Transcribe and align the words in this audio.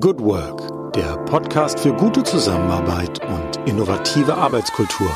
Good 0.00 0.20
Work, 0.20 0.94
der 0.94 1.18
Podcast 1.26 1.80
für 1.80 1.92
gute 1.92 2.22
Zusammenarbeit 2.22 3.20
und 3.26 3.68
innovative 3.68 4.34
Arbeitskultur. 4.34 5.14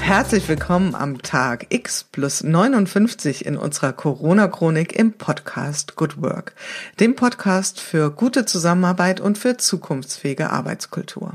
Herzlich 0.00 0.48
willkommen 0.48 0.94
am 0.94 1.20
Tag 1.20 1.66
X 1.68 2.04
plus 2.04 2.42
59 2.42 3.44
in 3.44 3.58
unserer 3.58 3.92
Corona-Chronik 3.92 4.98
im 4.98 5.12
Podcast 5.12 5.94
Good 5.96 6.22
Work, 6.22 6.54
dem 7.00 7.14
Podcast 7.16 7.80
für 7.80 8.10
gute 8.10 8.46
Zusammenarbeit 8.46 9.20
und 9.20 9.36
für 9.36 9.58
zukunftsfähige 9.58 10.48
Arbeitskultur. 10.48 11.34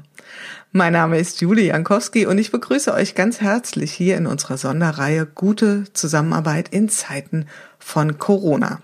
Mein 0.72 0.94
Name 0.94 1.20
ist 1.20 1.42
Julie 1.42 1.68
Jankowski 1.68 2.26
und 2.26 2.40
ich 2.40 2.52
begrüße 2.52 2.92
euch 2.92 3.14
ganz 3.14 3.40
herzlich 3.40 3.92
hier 3.92 4.18
in 4.18 4.26
unserer 4.26 4.58
Sonderreihe 4.58 5.28
Gute 5.28 5.84
Zusammenarbeit 5.94 6.70
in 6.70 6.90
Zeiten 6.90 7.46
von 7.78 8.18
Corona. 8.18 8.82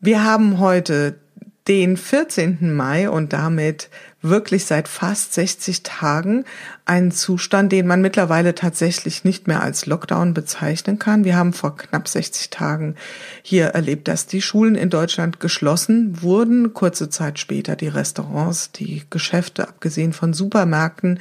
Wir 0.00 0.24
haben 0.24 0.58
heute 0.58 1.20
den 1.68 1.96
14. 1.96 2.74
Mai 2.74 3.10
und 3.10 3.32
damit 3.32 3.90
wirklich 4.22 4.64
seit 4.64 4.88
fast 4.88 5.34
60 5.34 5.82
Tagen 5.82 6.44
einen 6.84 7.10
Zustand, 7.10 7.72
den 7.72 7.86
man 7.86 8.00
mittlerweile 8.00 8.54
tatsächlich 8.54 9.24
nicht 9.24 9.46
mehr 9.46 9.62
als 9.62 9.86
Lockdown 9.86 10.34
bezeichnen 10.34 10.98
kann. 10.98 11.24
Wir 11.24 11.36
haben 11.36 11.52
vor 11.52 11.76
knapp 11.76 12.08
60 12.08 12.50
Tagen 12.50 12.96
hier 13.42 13.66
erlebt, 13.66 14.08
dass 14.08 14.26
die 14.26 14.42
Schulen 14.42 14.74
in 14.74 14.90
Deutschland 14.90 15.40
geschlossen 15.40 16.22
wurden, 16.22 16.74
kurze 16.74 17.10
Zeit 17.10 17.38
später 17.38 17.76
die 17.76 17.88
Restaurants, 17.88 18.72
die 18.72 19.02
Geschäfte, 19.10 19.68
abgesehen 19.68 20.12
von 20.12 20.32
Supermärkten. 20.32 21.20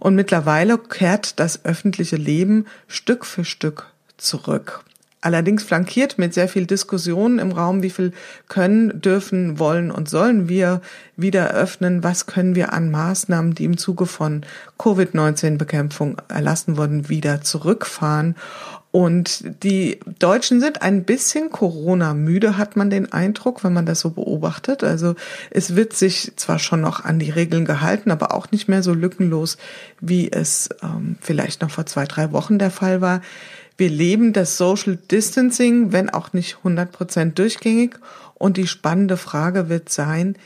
Und 0.00 0.14
mittlerweile 0.14 0.78
kehrt 0.78 1.38
das 1.40 1.64
öffentliche 1.64 2.16
Leben 2.16 2.66
Stück 2.88 3.24
für 3.24 3.44
Stück 3.44 3.86
zurück. 4.16 4.84
Allerdings 5.24 5.62
flankiert 5.62 6.18
mit 6.18 6.34
sehr 6.34 6.48
viel 6.48 6.66
Diskussion 6.66 7.38
im 7.38 7.50
Raum, 7.50 7.82
wie 7.82 7.88
viel 7.88 8.12
können, 8.48 9.00
dürfen, 9.00 9.58
wollen 9.58 9.90
und 9.90 10.06
sollen 10.06 10.50
wir 10.50 10.82
wieder 11.16 11.52
öffnen, 11.52 12.04
was 12.04 12.26
können 12.26 12.54
wir 12.54 12.74
an 12.74 12.90
Maßnahmen, 12.90 13.54
die 13.54 13.64
im 13.64 13.78
Zuge 13.78 14.04
von 14.04 14.44
Covid-19-Bekämpfung 14.78 16.18
erlassen 16.28 16.76
wurden, 16.76 17.08
wieder 17.08 17.40
zurückfahren. 17.40 18.34
Und 18.90 19.42
die 19.62 19.98
Deutschen 20.18 20.60
sind 20.60 20.82
ein 20.82 21.04
bisschen 21.04 21.48
Corona-müde, 21.48 22.58
hat 22.58 22.76
man 22.76 22.90
den 22.90 23.10
Eindruck, 23.10 23.64
wenn 23.64 23.72
man 23.72 23.86
das 23.86 24.00
so 24.00 24.10
beobachtet. 24.10 24.84
Also 24.84 25.14
es 25.50 25.74
wird 25.74 25.94
sich 25.94 26.32
zwar 26.36 26.58
schon 26.58 26.82
noch 26.82 27.02
an 27.02 27.18
die 27.18 27.30
Regeln 27.30 27.64
gehalten, 27.64 28.10
aber 28.10 28.34
auch 28.34 28.50
nicht 28.50 28.68
mehr 28.68 28.82
so 28.82 28.92
lückenlos, 28.92 29.56
wie 30.02 30.30
es 30.30 30.68
ähm, 30.82 31.16
vielleicht 31.22 31.62
noch 31.62 31.70
vor 31.70 31.86
zwei, 31.86 32.04
drei 32.04 32.30
Wochen 32.32 32.58
der 32.58 32.70
Fall 32.70 33.00
war. 33.00 33.22
Wir 33.76 33.88
leben 33.88 34.32
das 34.32 34.56
Social 34.56 34.96
Distancing, 34.96 35.92
wenn 35.92 36.10
auch 36.10 36.32
nicht 36.32 36.58
100 36.58 36.92
Prozent 36.92 37.38
durchgängig. 37.38 37.98
Und 38.34 38.56
die 38.56 38.66
spannende 38.66 39.16
Frage 39.16 39.68
wird 39.68 39.88
sein, 39.88 40.36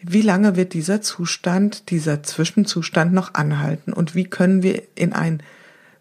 wie 0.00 0.22
lange 0.22 0.56
wird 0.56 0.74
dieser 0.74 1.00
Zustand, 1.02 1.90
dieser 1.90 2.22
Zwischenzustand 2.22 3.12
noch 3.12 3.34
anhalten? 3.34 3.92
Und 3.92 4.14
wie 4.14 4.24
können 4.24 4.62
wir 4.62 4.82
in 4.94 5.12
ein 5.12 5.42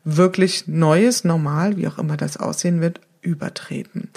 wirklich 0.04 0.68
neues 0.68 1.24
Normal, 1.24 1.78
wie 1.78 1.88
auch 1.88 1.98
immer 1.98 2.16
das 2.16 2.38
aussehen 2.38 2.80
wird, 2.80 3.02
übertreten? 3.22 4.10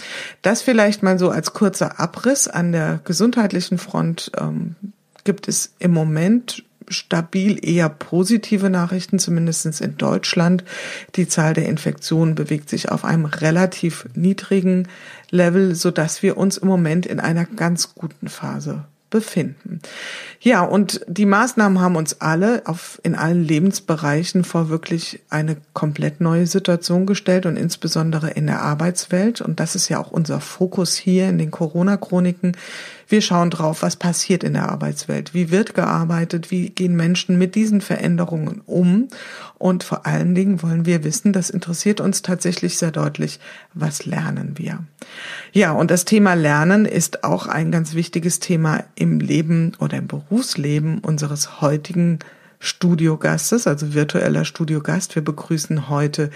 Das 0.42 0.62
vielleicht 0.62 1.02
mal 1.02 1.18
so 1.18 1.30
als 1.30 1.52
kurzer 1.54 1.98
Abriss 1.98 2.46
an 2.46 2.72
der 2.72 3.00
gesundheitlichen 3.04 3.78
Front 3.78 4.30
ähm, 4.38 4.76
gibt 5.24 5.48
es 5.48 5.74
im 5.78 5.92
Moment 5.92 6.64
stabil 6.90 7.58
eher 7.62 7.88
positive 7.88 8.68
Nachrichten, 8.68 9.18
zumindest 9.18 9.80
in 9.80 9.96
Deutschland. 9.96 10.64
Die 11.14 11.28
Zahl 11.28 11.54
der 11.54 11.66
Infektionen 11.66 12.34
bewegt 12.34 12.68
sich 12.68 12.90
auf 12.90 13.04
einem 13.04 13.24
relativ 13.24 14.08
niedrigen 14.14 14.88
Level, 15.30 15.74
so 15.74 15.91
dass 15.91 16.22
wir 16.22 16.36
uns 16.36 16.58
im 16.58 16.68
Moment 16.68 17.06
in 17.06 17.20
einer 17.20 17.44
ganz 17.44 17.94
guten 17.94 18.28
Phase 18.28 18.84
befinden. 19.11 19.80
Ja, 20.41 20.62
und 20.62 21.05
die 21.06 21.27
Maßnahmen 21.27 21.80
haben 21.80 21.97
uns 21.97 22.20
alle 22.20 22.62
auf, 22.64 22.98
in 23.03 23.14
allen 23.14 23.44
Lebensbereichen 23.44 24.44
vor 24.44 24.70
wirklich 24.70 25.20
eine 25.28 25.56
komplett 25.75 26.20
neue 26.20 26.47
Situation 26.47 27.04
gestellt 27.04 27.44
und 27.44 27.56
insbesondere 27.56 28.31
in 28.31 28.47
der 28.47 28.62
Arbeitswelt. 28.62 29.43
Und 29.43 29.60
das 29.60 29.75
ist 29.75 29.88
ja 29.88 29.98
auch 29.98 30.10
unser 30.10 30.41
Fokus 30.41 30.97
hier 30.97 31.28
in 31.28 31.37
den 31.37 31.50
Corona-Chroniken. 31.50 32.56
Wir 33.06 33.21
schauen 33.21 33.50
drauf, 33.50 33.82
was 33.82 33.97
passiert 33.97 34.44
in 34.44 34.54
der 34.54 34.71
Arbeitswelt, 34.71 35.34
wie 35.34 35.50
wird 35.50 35.75
gearbeitet, 35.75 36.50
wie 36.53 36.71
gehen 36.71 36.94
Menschen 36.94 37.37
mit 37.37 37.56
diesen 37.56 37.81
Veränderungen 37.81 38.62
um 38.65 39.09
und 39.60 39.84
vor 39.84 40.06
allen 40.06 40.34
Dingen 40.34 40.62
wollen 40.62 40.87
wir 40.87 41.04
wissen, 41.04 41.34
das 41.34 41.50
interessiert 41.50 42.00
uns 42.00 42.22
tatsächlich 42.22 42.78
sehr 42.78 42.92
deutlich, 42.92 43.41
was 43.75 44.06
lernen 44.06 44.54
wir. 44.56 44.78
Ja, 45.53 45.72
und 45.72 45.91
das 45.91 46.06
Thema 46.06 46.32
Lernen 46.32 46.87
ist 46.87 47.25
auch 47.25 47.47
ein 47.47 47.71
ganz 47.71 47.92
wichtiges 47.92 48.41
Thema 48.41 48.84
im 49.00 49.19
Leben 49.19 49.72
oder 49.78 49.97
im 49.97 50.06
Berufsleben 50.06 50.99
unseres 50.99 51.61
heutigen 51.62 52.19
Studiogastes, 52.59 53.66
also 53.66 53.94
virtueller 53.94 54.44
Studiogast. 54.44 55.15
Wir 55.15 55.25
begrüßen 55.25 55.88
heute 55.88 56.31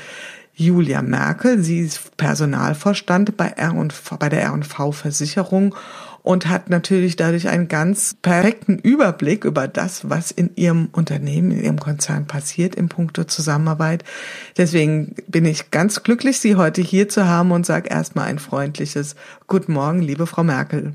Julia 0.55 1.03
Merkel. 1.03 1.63
Sie 1.63 1.81
ist 1.81 2.17
Personalvorstand 2.17 3.37
bei, 3.37 3.49
R 3.49 3.75
und, 3.75 3.93
bei 4.19 4.31
der 4.31 4.43
R&V 4.43 4.93
Versicherung 4.93 5.75
und 6.23 6.49
hat 6.49 6.71
natürlich 6.71 7.17
dadurch 7.17 7.49
einen 7.49 7.69
ganz 7.69 8.17
perfekten 8.23 8.79
Überblick 8.79 9.45
über 9.45 9.69
das, 9.69 10.09
was 10.09 10.31
in 10.31 10.51
ihrem 10.57 10.89
Unternehmen, 10.93 11.51
in 11.51 11.63
ihrem 11.63 11.79
Konzern 11.79 12.27
passiert 12.27 12.77
im 12.77 12.89
Punkto 12.89 13.25
Zusammenarbeit. 13.25 14.05
Deswegen 14.57 15.17
bin 15.29 15.45
ich 15.45 15.71
ganz 15.71 16.03
glücklich, 16.03 16.39
Sie 16.39 16.57
heute 16.57 16.81
hier 16.81 17.11
zu 17.11 17.29
haben 17.29 17.51
und 17.51 17.67
sage 17.67 17.91
erstmal 17.91 18.29
ein 18.29 18.39
freundliches 18.39 19.17
Guten 19.49 19.75
Morgen, 19.75 20.01
liebe 20.01 20.27
Frau 20.27 20.45
Merkel. 20.45 20.95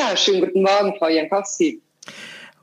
Ja, 0.00 0.16
schönen 0.16 0.40
guten 0.40 0.62
Morgen, 0.62 0.94
Frau 0.98 1.08
Jankowski. 1.08 1.82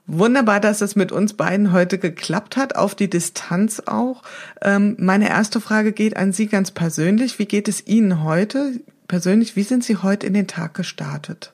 Wunderbar, 0.08 0.60
dass 0.60 0.82
es 0.82 0.96
mit 0.96 1.12
uns 1.12 1.36
beiden 1.36 1.72
heute 1.72 2.00
geklappt 2.00 2.58
hat, 2.58 2.76
auf 2.76 2.96
die 2.96 3.12
Distanz 3.12 3.84
auch. 3.86 4.24
Ähm, 4.64 4.96
meine 4.98 5.30
erste 5.30 5.62
Frage 5.62 5.92
geht 5.92 6.18
an 6.18 6.34
Sie 6.34 6.48
ganz 6.48 6.72
persönlich. 6.72 7.38
Wie 7.38 7.46
geht 7.46 7.68
es 7.68 7.86
Ihnen 7.86 8.24
heute 8.24 8.80
persönlich? 9.08 9.56
Wie 9.56 9.62
sind 9.62 9.84
Sie 9.84 9.98
heute 9.98 10.26
in 10.26 10.34
den 10.34 10.48
Tag 10.48 10.74
gestartet? 10.74 11.54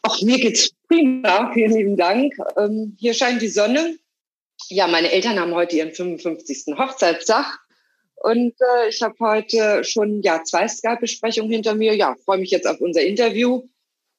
Ach, 0.00 0.22
mir 0.22 0.38
geht's 0.38 0.70
prima. 0.88 1.50
Vielen 1.52 1.72
lieben 1.72 1.96
Dank. 1.98 2.32
Ähm, 2.56 2.96
hier 2.98 3.12
scheint 3.12 3.42
die 3.42 3.48
Sonne. 3.48 3.98
Ja, 4.70 4.86
meine 4.86 5.12
Eltern 5.12 5.38
haben 5.38 5.54
heute 5.54 5.76
ihren 5.76 5.92
55. 5.92 6.74
Hochzeitstag. 6.78 7.58
Und 8.14 8.54
äh, 8.54 8.88
ich 8.88 9.02
habe 9.02 9.14
heute 9.20 9.84
schon 9.84 10.22
ja 10.22 10.42
zwei 10.42 10.66
Skype-Besprechungen 10.66 11.50
hinter 11.50 11.74
mir. 11.74 11.94
Ja, 11.94 12.16
freue 12.24 12.38
mich 12.38 12.50
jetzt 12.50 12.66
auf 12.66 12.80
unser 12.80 13.02
Interview 13.02 13.68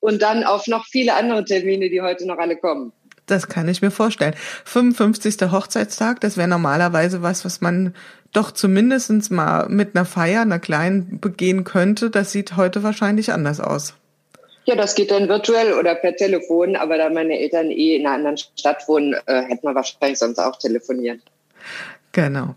und 0.01 0.22
dann 0.22 0.44
auf 0.44 0.67
noch 0.67 0.85
viele 0.85 1.16
andere 1.16 1.45
Termine, 1.45 1.89
die 1.89 2.01
heute 2.01 2.28
noch 2.28 2.38
alle 2.38 2.57
kommen. 2.57 2.91
Das 3.28 3.47
kann 3.47 3.69
ich 3.69 3.81
mir 3.81 3.91
vorstellen. 3.91 4.34
55. 4.66 5.51
Hochzeitstag, 5.51 6.19
das 6.19 6.35
wäre 6.35 6.50
normalerweise 6.50 7.22
was, 7.22 7.45
was 7.45 7.62
man 7.62 7.95
doch 8.34 8.51
zumindestens 8.51 9.29
mal 9.29 9.69
mit 9.69 9.95
einer 9.95 10.06
Feier, 10.06 10.41
einer 10.41 10.59
kleinen 10.59 11.19
begehen 11.22 11.63
könnte. 11.63 12.09
Das 12.09 12.31
sieht 12.31 12.57
heute 12.57 12.84
wahrscheinlich 12.84 13.31
anders 13.31 13.62
aus. 13.62 13.94
Ja, 14.66 14.75
das 14.75 14.95
geht 14.95 15.12
dann 15.12 15.28
virtuell 15.28 15.73
oder 15.73 15.95
per 15.95 16.16
Telefon, 16.16 16.75
aber 16.75 16.97
da 16.97 17.09
meine 17.09 17.39
Eltern 17.39 17.72
eh 17.72 17.95
in 17.95 18.06
einer 18.06 18.16
anderen 18.16 18.38
Stadt 18.38 18.88
wohnen, 18.88 19.16
äh, 19.25 19.41
hätten 19.44 19.66
wir 19.66 19.75
wahrscheinlich 19.75 20.19
sonst 20.19 20.39
auch 20.39 20.57
telefoniert. 20.57 21.22
Genau. 22.12 22.56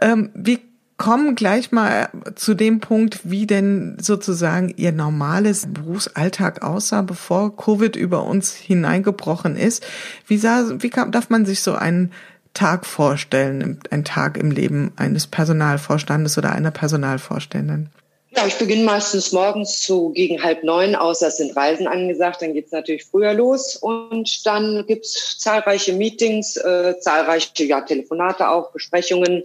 Ähm, 0.00 0.30
wir 0.34 0.58
kommen 1.02 1.34
gleich 1.34 1.72
mal 1.72 2.10
zu 2.36 2.54
dem 2.54 2.78
Punkt, 2.78 3.18
wie 3.24 3.44
denn 3.44 3.96
sozusagen 4.00 4.72
Ihr 4.76 4.92
normales 4.92 5.66
Berufsalltag 5.68 6.62
aussah, 6.62 7.02
bevor 7.02 7.56
Covid 7.56 7.96
über 7.96 8.22
uns 8.22 8.54
hineingebrochen 8.54 9.56
ist. 9.56 9.84
Wie, 10.28 10.38
sah, 10.38 10.64
wie 10.78 10.90
kann, 10.90 11.10
darf 11.10 11.28
man 11.28 11.44
sich 11.44 11.60
so 11.62 11.74
einen 11.74 12.12
Tag 12.54 12.86
vorstellen, 12.86 13.80
einen 13.90 14.04
Tag 14.04 14.36
im 14.36 14.52
Leben 14.52 14.92
eines 14.94 15.26
Personalvorstandes 15.26 16.38
oder 16.38 16.52
einer 16.52 16.70
Personalvorständin? 16.70 17.88
Ja, 18.30 18.46
ich 18.46 18.54
beginne 18.54 18.84
meistens 18.84 19.32
morgens 19.32 19.84
so 19.84 20.10
gegen 20.10 20.40
halb 20.40 20.62
neun, 20.62 20.94
außer 20.94 21.26
es 21.26 21.38
sind 21.38 21.56
Reisen 21.56 21.88
angesagt, 21.88 22.42
dann 22.42 22.54
geht's 22.54 22.70
natürlich 22.70 23.04
früher 23.04 23.34
los 23.34 23.74
und 23.74 24.46
dann 24.46 24.84
gibt's 24.86 25.36
zahlreiche 25.38 25.94
Meetings, 25.94 26.56
äh, 26.58 26.94
zahlreiche 27.00 27.64
ja, 27.64 27.80
Telefonate 27.80 28.48
auch, 28.48 28.70
Besprechungen, 28.70 29.42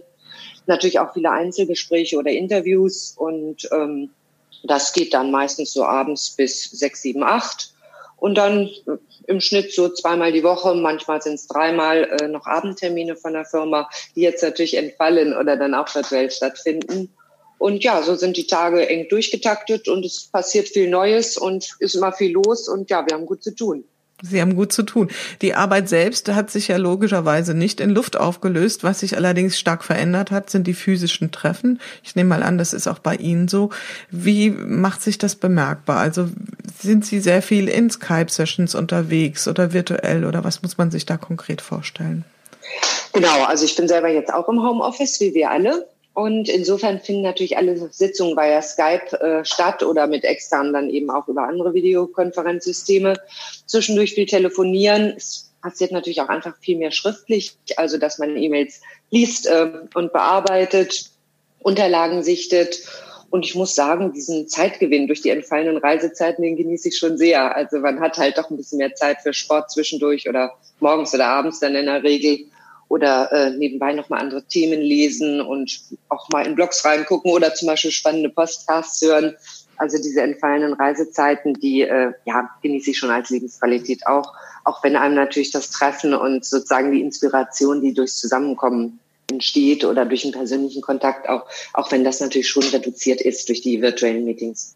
natürlich 0.68 1.00
auch 1.00 1.12
viele 1.12 1.30
Einzelgespräche 1.30 2.18
oder 2.18 2.30
Interviews 2.30 3.14
und 3.16 3.68
ähm, 3.72 4.10
das 4.64 4.92
geht 4.92 5.14
dann 5.14 5.30
meistens 5.30 5.72
so 5.72 5.84
abends 5.84 6.30
bis 6.30 6.64
sechs, 6.64 7.02
sieben, 7.02 7.22
acht 7.22 7.72
und 8.16 8.36
dann 8.36 8.66
äh, 8.86 8.98
im 9.26 9.40
Schnitt 9.40 9.72
so 9.72 9.88
zweimal 9.90 10.32
die 10.32 10.42
Woche, 10.42 10.74
manchmal 10.74 11.20
sind 11.20 11.34
es 11.34 11.46
dreimal 11.46 12.04
äh, 12.04 12.28
noch 12.28 12.46
Abendtermine 12.46 13.14
von 13.14 13.34
der 13.34 13.44
Firma, 13.44 13.88
die 14.16 14.22
jetzt 14.22 14.42
natürlich 14.42 14.76
entfallen 14.76 15.36
oder 15.36 15.56
dann 15.56 15.74
auch 15.74 15.94
virtuell 15.94 16.30
stattfinden. 16.30 17.14
Und 17.58 17.84
ja, 17.84 18.02
so 18.02 18.14
sind 18.14 18.36
die 18.36 18.46
Tage 18.46 18.88
eng 18.88 19.08
durchgetaktet 19.08 19.88
und 19.88 20.04
es 20.04 20.28
passiert 20.28 20.68
viel 20.68 20.88
Neues 20.88 21.36
und 21.36 21.76
ist 21.80 21.94
immer 21.94 22.12
viel 22.12 22.32
los 22.32 22.68
und 22.68 22.88
ja, 22.88 23.04
wir 23.06 23.14
haben 23.14 23.26
gut 23.26 23.42
zu 23.42 23.54
tun. 23.54 23.84
Sie 24.20 24.40
haben 24.40 24.56
gut 24.56 24.72
zu 24.72 24.82
tun. 24.82 25.10
Die 25.42 25.54
Arbeit 25.54 25.88
selbst 25.88 26.28
hat 26.28 26.50
sich 26.50 26.68
ja 26.68 26.76
logischerweise 26.76 27.54
nicht 27.54 27.80
in 27.80 27.90
Luft 27.90 28.16
aufgelöst. 28.16 28.82
Was 28.82 29.00
sich 29.00 29.16
allerdings 29.16 29.58
stark 29.58 29.84
verändert 29.84 30.32
hat, 30.32 30.50
sind 30.50 30.66
die 30.66 30.74
physischen 30.74 31.30
Treffen. 31.30 31.80
Ich 32.02 32.16
nehme 32.16 32.30
mal 32.30 32.42
an, 32.42 32.58
das 32.58 32.72
ist 32.72 32.88
auch 32.88 32.98
bei 32.98 33.14
Ihnen 33.14 33.46
so. 33.46 33.70
Wie 34.10 34.50
macht 34.50 35.02
sich 35.02 35.18
das 35.18 35.36
bemerkbar? 35.36 35.98
Also 35.98 36.28
sind 36.80 37.06
Sie 37.06 37.20
sehr 37.20 37.42
viel 37.42 37.68
in 37.68 37.90
Skype-Sessions 37.90 38.74
unterwegs 38.74 39.46
oder 39.46 39.72
virtuell 39.72 40.24
oder 40.24 40.42
was 40.42 40.62
muss 40.62 40.78
man 40.78 40.90
sich 40.90 41.06
da 41.06 41.16
konkret 41.16 41.60
vorstellen? 41.60 42.24
Genau, 43.12 43.44
also 43.44 43.64
ich 43.64 43.76
bin 43.76 43.86
selber 43.86 44.08
jetzt 44.08 44.34
auch 44.34 44.48
im 44.48 44.62
Homeoffice, 44.62 45.20
wie 45.20 45.32
wir 45.34 45.50
alle. 45.50 45.86
Und 46.18 46.48
insofern 46.48 46.98
finden 46.98 47.22
natürlich 47.22 47.56
alle 47.56 47.76
Sitzungen 47.92 48.36
via 48.36 48.60
Skype 48.60 49.20
äh, 49.20 49.44
statt 49.44 49.84
oder 49.84 50.08
mit 50.08 50.24
extern 50.24 50.72
dann 50.72 50.90
eben 50.90 51.10
auch 51.10 51.28
über 51.28 51.44
andere 51.44 51.74
Videokonferenzsysteme. 51.74 53.14
Zwischendurch 53.66 54.14
viel 54.14 54.26
telefonieren. 54.26 55.14
Es 55.16 55.52
passiert 55.62 55.92
natürlich 55.92 56.20
auch 56.20 56.28
einfach 56.28 56.56
viel 56.58 56.76
mehr 56.76 56.90
schriftlich, 56.90 57.56
also 57.76 57.98
dass 57.98 58.18
man 58.18 58.36
E-Mails 58.36 58.80
liest 59.10 59.46
äh, 59.46 59.70
und 59.94 60.12
bearbeitet, 60.12 61.08
Unterlagen 61.60 62.24
sichtet. 62.24 62.80
Und 63.30 63.46
ich 63.46 63.54
muss 63.54 63.76
sagen, 63.76 64.12
diesen 64.12 64.48
Zeitgewinn 64.48 65.06
durch 65.06 65.22
die 65.22 65.30
entfallenen 65.30 65.76
Reisezeiten, 65.76 66.42
den 66.42 66.56
genieße 66.56 66.88
ich 66.88 66.98
schon 66.98 67.16
sehr. 67.16 67.54
Also 67.54 67.78
man 67.78 68.00
hat 68.00 68.18
halt 68.18 68.38
doch 68.38 68.50
ein 68.50 68.56
bisschen 68.56 68.78
mehr 68.78 68.96
Zeit 68.96 69.18
für 69.22 69.32
Sport 69.32 69.70
zwischendurch 69.70 70.28
oder 70.28 70.56
morgens 70.80 71.14
oder 71.14 71.28
abends 71.28 71.60
dann 71.60 71.76
in 71.76 71.86
der 71.86 72.02
Regel 72.02 72.46
oder 72.88 73.30
äh, 73.32 73.50
nebenbei 73.50 73.92
nochmal 73.92 74.20
andere 74.20 74.44
Themen 74.44 74.80
lesen 74.80 75.40
und 75.40 75.80
auch 76.08 76.28
mal 76.30 76.46
in 76.46 76.54
Blogs 76.54 76.84
reingucken 76.84 77.30
oder 77.30 77.54
zum 77.54 77.68
Beispiel 77.68 77.90
spannende 77.90 78.30
Podcasts 78.30 79.00
hören. 79.02 79.36
Also 79.76 79.98
diese 79.98 80.22
entfallenen 80.22 80.72
Reisezeiten, 80.72 81.54
die 81.54 81.82
äh, 81.82 82.12
ja, 82.24 82.50
genieße 82.62 82.90
ich 82.90 82.98
schon 82.98 83.10
als 83.10 83.30
Lebensqualität 83.30 84.06
auch, 84.06 84.32
auch 84.64 84.82
wenn 84.82 84.96
einem 84.96 85.14
natürlich 85.14 85.50
das 85.50 85.70
Treffen 85.70 86.14
und 86.14 86.44
sozusagen 86.44 86.90
die 86.90 87.00
Inspiration, 87.00 87.80
die 87.80 87.94
durchs 87.94 88.16
Zusammenkommen 88.16 88.98
entsteht 89.30 89.84
oder 89.84 90.04
durch 90.04 90.24
einen 90.24 90.32
persönlichen 90.32 90.82
Kontakt 90.82 91.28
auch, 91.28 91.46
auch 91.74 91.92
wenn 91.92 92.02
das 92.02 92.20
natürlich 92.20 92.48
schon 92.48 92.64
reduziert 92.64 93.20
ist 93.20 93.48
durch 93.48 93.60
die 93.60 93.80
virtuellen 93.82 94.24
Meetings. 94.24 94.74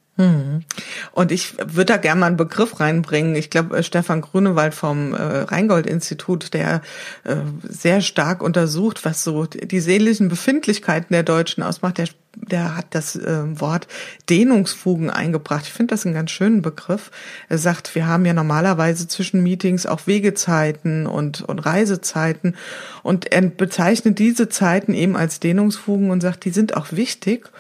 Und 1.12 1.32
ich 1.32 1.56
würde 1.58 1.86
da 1.86 1.96
gerne 1.96 2.20
mal 2.20 2.26
einen 2.26 2.36
Begriff 2.36 2.80
reinbringen. 2.80 3.34
Ich 3.34 3.48
glaube, 3.48 3.78
äh, 3.78 3.82
Stefan 3.82 4.20
Grünewald 4.20 4.74
vom 4.74 5.14
äh, 5.14 5.16
Rheingold-Institut, 5.16 6.52
der 6.52 6.82
äh, 7.24 7.36
sehr 7.66 8.02
stark 8.02 8.42
untersucht, 8.42 9.06
was 9.06 9.24
so 9.24 9.46
die 9.46 9.80
seelischen 9.80 10.28
Befindlichkeiten 10.28 11.14
der 11.14 11.22
Deutschen 11.22 11.62
ausmacht, 11.62 11.96
der, 11.96 12.08
der 12.36 12.76
hat 12.76 12.86
das 12.90 13.16
äh, 13.16 13.58
Wort 13.58 13.88
Dehnungsfugen 14.28 15.08
eingebracht. 15.08 15.64
Ich 15.64 15.72
finde 15.72 15.94
das 15.94 16.04
einen 16.04 16.14
ganz 16.14 16.30
schönen 16.30 16.60
Begriff. 16.60 17.10
Er 17.48 17.56
sagt, 17.56 17.94
wir 17.94 18.06
haben 18.06 18.26
ja 18.26 18.34
normalerweise 18.34 19.08
zwischen 19.08 19.42
Meetings 19.42 19.86
auch 19.86 20.06
Wegezeiten 20.06 21.06
und, 21.06 21.40
und 21.40 21.58
Reisezeiten. 21.60 22.56
Und 23.02 23.32
er 23.32 23.40
bezeichnet 23.40 24.18
diese 24.18 24.50
Zeiten 24.50 24.92
eben 24.92 25.16
als 25.16 25.40
Dehnungsfugen 25.40 26.10
und 26.10 26.20
sagt, 26.20 26.44
die 26.44 26.50
sind 26.50 26.76
auch 26.76 26.92
wichtig. 26.92 27.50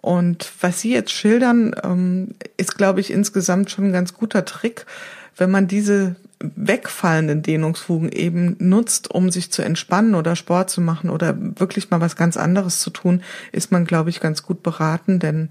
Und 0.00 0.50
was 0.60 0.80
Sie 0.80 0.92
jetzt 0.92 1.12
schildern, 1.12 1.74
ähm, 1.82 2.34
ist, 2.56 2.76
glaube 2.76 3.00
ich, 3.00 3.10
insgesamt 3.10 3.70
schon 3.70 3.86
ein 3.86 3.92
ganz 3.92 4.14
guter 4.14 4.44
Trick, 4.44 4.86
wenn 5.36 5.50
man 5.50 5.66
diese 5.68 6.16
wegfallenden 6.40 7.42
Dehnungsfugen 7.42 8.10
eben 8.10 8.56
nutzt, 8.60 9.10
um 9.10 9.30
sich 9.30 9.50
zu 9.50 9.62
entspannen 9.62 10.14
oder 10.14 10.36
Sport 10.36 10.70
zu 10.70 10.80
machen 10.80 11.10
oder 11.10 11.36
wirklich 11.38 11.90
mal 11.90 12.00
was 12.00 12.16
ganz 12.16 12.36
anderes 12.36 12.80
zu 12.80 12.90
tun, 12.90 13.22
ist 13.50 13.72
man, 13.72 13.84
glaube 13.84 14.10
ich, 14.10 14.20
ganz 14.20 14.44
gut 14.44 14.62
beraten, 14.62 15.18
denn 15.18 15.48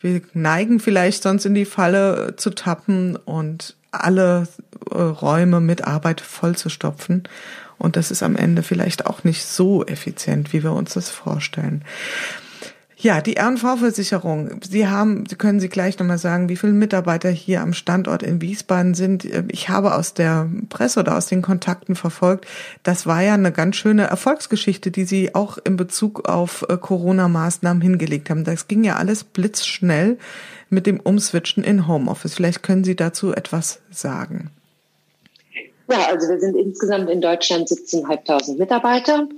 wir 0.00 0.20
neigen 0.34 0.78
vielleicht 0.78 1.22
sonst 1.22 1.46
in 1.46 1.54
die 1.54 1.64
Falle 1.64 2.34
zu 2.36 2.50
tappen 2.50 3.16
und 3.16 3.76
alle 3.90 4.46
äh, 4.90 4.98
Räume 4.98 5.60
mit 5.60 5.86
Arbeit 5.86 6.20
vollzustopfen. 6.20 7.24
Und 7.78 7.96
das 7.96 8.10
ist 8.10 8.22
am 8.22 8.36
Ende 8.36 8.62
vielleicht 8.62 9.06
auch 9.06 9.24
nicht 9.24 9.44
so 9.44 9.84
effizient, 9.86 10.52
wie 10.52 10.62
wir 10.62 10.72
uns 10.72 10.94
das 10.94 11.08
vorstellen. 11.08 11.82
Ja, 12.98 13.20
die 13.20 13.38
RNV-Versicherung. 13.38 14.60
Sie 14.66 14.88
haben, 14.88 15.26
Sie 15.28 15.36
können 15.36 15.60
Sie 15.60 15.68
gleich 15.68 15.98
nochmal 15.98 16.16
sagen, 16.16 16.48
wie 16.48 16.56
viele 16.56 16.72
Mitarbeiter 16.72 17.28
hier 17.28 17.60
am 17.60 17.74
Standort 17.74 18.22
in 18.22 18.40
Wiesbaden 18.40 18.94
sind. 18.94 19.26
Ich 19.52 19.68
habe 19.68 19.94
aus 19.94 20.14
der 20.14 20.48
Presse 20.70 21.00
oder 21.00 21.14
aus 21.14 21.26
den 21.26 21.42
Kontakten 21.42 21.94
verfolgt, 21.94 22.46
das 22.84 23.06
war 23.06 23.20
ja 23.20 23.34
eine 23.34 23.52
ganz 23.52 23.76
schöne 23.76 24.04
Erfolgsgeschichte, 24.04 24.90
die 24.90 25.04
Sie 25.04 25.34
auch 25.34 25.58
in 25.62 25.76
Bezug 25.76 26.26
auf 26.26 26.64
äh, 26.70 26.78
Corona-Maßnahmen 26.78 27.82
hingelegt 27.82 28.30
haben. 28.30 28.44
Das 28.44 28.66
ging 28.66 28.82
ja 28.82 28.96
alles 28.96 29.24
blitzschnell 29.24 30.16
mit 30.70 30.86
dem 30.86 30.98
Umswitchen 30.98 31.64
in 31.64 31.86
Homeoffice. 31.86 32.34
Vielleicht 32.34 32.62
können 32.62 32.82
Sie 32.82 32.96
dazu 32.96 33.34
etwas 33.34 33.80
sagen. 33.90 34.50
Ja, 35.90 36.08
also 36.10 36.28
wir 36.30 36.40
sind 36.40 36.56
insgesamt 36.56 37.10
in 37.10 37.20
Deutschland 37.20 37.68
17.500 37.68 38.56
Mitarbeiter 38.56 39.28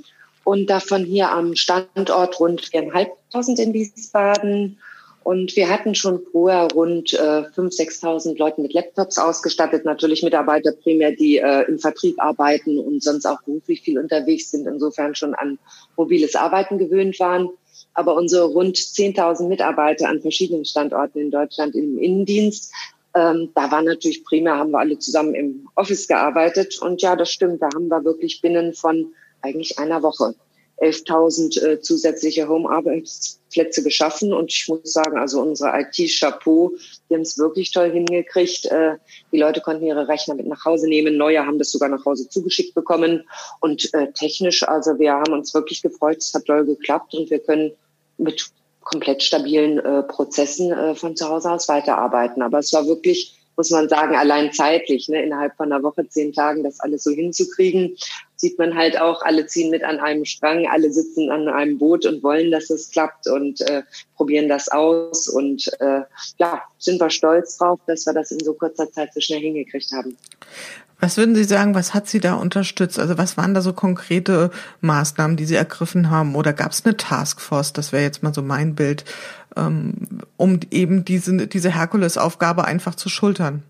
und 0.49 0.71
davon 0.71 1.05
hier 1.05 1.31
am 1.31 1.55
Standort 1.57 2.41
rund 2.41 2.63
4.500 2.63 3.61
in 3.61 3.75
Wiesbaden. 3.75 4.79
Und 5.23 5.55
wir 5.57 5.69
hatten 5.69 5.95
schon 5.95 6.23
vorher 6.33 6.69
rund 6.73 7.13
äh, 7.13 7.43
5.000, 7.55 8.01
6.000 8.01 8.39
Leute 8.39 8.63
mit 8.63 8.73
Laptops 8.73 9.19
ausgestattet. 9.19 9.85
Natürlich 9.85 10.23
Mitarbeiter 10.23 10.73
primär, 10.73 11.13
die 11.13 11.37
äh, 11.37 11.69
im 11.69 11.79
Vertrieb 11.79 12.19
arbeiten 12.19 12.79
und 12.79 13.03
sonst 13.03 13.27
auch 13.27 13.43
beruflich 13.43 13.83
viel 13.83 13.99
unterwegs 13.99 14.51
sind, 14.51 14.67
insofern 14.67 15.15
schon 15.15 15.35
an 15.35 15.59
mobiles 15.99 16.35
Arbeiten 16.35 16.79
gewöhnt 16.79 17.21
waren. 17.21 17.51
Aber 17.93 18.15
unsere 18.15 18.47
rund 18.47 18.79
10.000 18.79 19.49
Mitarbeiter 19.49 20.09
an 20.09 20.23
verschiedenen 20.23 20.65
Standorten 20.65 21.19
in 21.19 21.31
Deutschland 21.31 21.75
im 21.75 21.99
Innendienst, 21.99 22.73
ähm, 23.15 23.51
da 23.55 23.71
war 23.71 23.83
natürlich 23.83 24.25
primär, 24.25 24.57
haben 24.57 24.71
wir 24.71 24.79
alle 24.79 24.99
zusammen 24.99 25.35
im 25.35 25.69
Office 25.75 26.09
gearbeitet. 26.09 26.81
Und 26.81 27.03
ja, 27.03 27.17
das 27.17 27.31
stimmt, 27.31 27.61
da 27.61 27.69
haben 27.75 27.89
wir 27.89 28.03
wirklich 28.03 28.41
binnen 28.41 28.73
von 28.73 29.13
eigentlich 29.43 29.79
einer 29.79 30.03
Woche 30.03 30.35
11.000 30.81 31.65
äh, 31.65 31.81
zusätzliche 31.81 32.49
Home-Arbeitsplätze 32.49 33.83
geschaffen. 33.83 34.33
Und 34.33 34.53
ich 34.53 34.69
muss 34.69 34.93
sagen, 34.93 35.19
also 35.19 35.41
unsere 35.41 35.73
IT-Chapeau, 35.81 36.73
die 37.11 37.15
haben 37.15 37.23
es 37.23 37.37
wirklich 37.37 37.73
toll 37.73 37.91
hingekriegt. 37.91 38.67
Äh, 38.67 38.97
die 39.33 39.39
Leute 39.39 39.61
konnten 39.61 39.85
ihre 39.85 40.07
Rechner 40.07 40.35
mit 40.35 40.47
nach 40.47 40.65
Hause 40.65 40.89
nehmen. 40.89 41.17
Neue 41.17 41.45
haben 41.45 41.59
das 41.59 41.73
sogar 41.73 41.89
nach 41.89 42.05
Hause 42.05 42.29
zugeschickt 42.29 42.75
bekommen. 42.75 43.29
Und 43.61 43.93
äh, 43.95 44.13
technisch, 44.13 44.63
also 44.63 44.99
wir 44.99 45.15
haben 45.15 45.33
uns 45.33 45.53
wirklich 45.53 45.83
gefreut. 45.83 46.19
Es 46.19 46.33
hat 46.33 46.45
toll 46.45 46.65
geklappt 46.65 47.15
und 47.15 47.29
wir 47.31 47.41
können 47.41 47.73
mit 48.17 48.51
komplett 48.81 49.23
stabilen 49.23 49.79
äh, 49.81 50.03
Prozessen 50.05 50.73
äh, 50.73 50.95
von 50.95 51.17
zu 51.17 51.29
Hause 51.29 51.51
aus 51.51 51.69
weiterarbeiten. 51.69 52.41
Aber 52.41 52.61
es 52.61 52.73
war 52.73 52.87
wirklich 52.87 53.38
muss 53.59 53.71
man 53.71 53.89
sagen, 53.89 54.15
allein 54.15 54.53
zeitlich, 54.53 55.09
ne, 55.09 55.21
innerhalb 55.21 55.57
von 55.57 55.73
einer 55.73 55.83
Woche, 55.83 56.09
zehn 56.09 56.33
Tagen, 56.33 56.63
das 56.63 56.79
alles 56.79 57.03
so 57.03 57.11
hinzukriegen, 57.11 57.97
sieht 58.37 58.57
man 58.57 58.77
halt 58.77 59.01
auch, 59.01 59.21
alle 59.23 59.47
ziehen 59.47 59.71
mit 59.71 59.83
an 59.83 59.99
einem 59.99 60.25
Strang, 60.25 60.69
alle 60.69 60.93
sitzen 60.93 61.29
an 61.29 61.49
einem 61.49 61.77
Boot 61.77 62.07
und 62.07 62.23
wollen, 62.23 62.53
dass 62.53 62.71
es 62.71 62.89
klappt 62.91 63.27
und 63.27 63.61
äh, 63.63 63.83
probieren 64.17 64.49
das 64.49 64.69
aus. 64.69 65.27
Und 65.27 65.69
äh, 65.81 66.03
ja, 66.39 66.63
sind 66.79 67.01
wir 67.01 67.11
stolz 67.11 67.59
drauf, 67.59 67.81
dass 67.89 68.07
wir 68.07 68.13
das 68.13 68.31
in 68.31 68.39
so 68.39 68.55
kurzer 68.55 68.93
Zeit 68.93 69.13
so 69.13 69.21
schnell 69.21 69.41
hingekriegt 69.41 69.91
haben. 69.91 70.17
Was 71.01 71.17
würden 71.17 71.37
Sie 71.37 71.45
sagen, 71.45 71.75
was 71.75 71.95
hat 71.95 72.09
Sie 72.09 72.19
da 72.19 72.35
unterstützt? 72.35 72.99
Also 72.99 73.19
was 73.19 73.37
waren 73.37 73.55
da 73.55 73.61
so 73.61 73.73
konkrete 73.73 74.51
Maßnahmen, 74.81 75.37
die 75.37 75.45
Sie 75.45 75.55
ergriffen 75.55 76.11
haben? 76.11 76.35
Oder 76.35 76.53
gab 76.53 76.73
es 76.73 76.85
eine 76.85 76.97
Taskforce, 76.97 77.73
das 77.73 77.93
wäre 77.93 78.03
jetzt 78.03 78.23
mal 78.23 78.35
so 78.35 78.43
mein 78.43 78.75
Bild, 78.75 79.05
ähm, 79.57 79.95
um 80.37 80.59
eben 80.71 81.05
diese, 81.05 81.47
diese 81.47 81.71
Herkulesaufgabe 81.71 82.65
einfach 82.65 82.97
zu 82.97 83.09
schultern? 83.09 83.63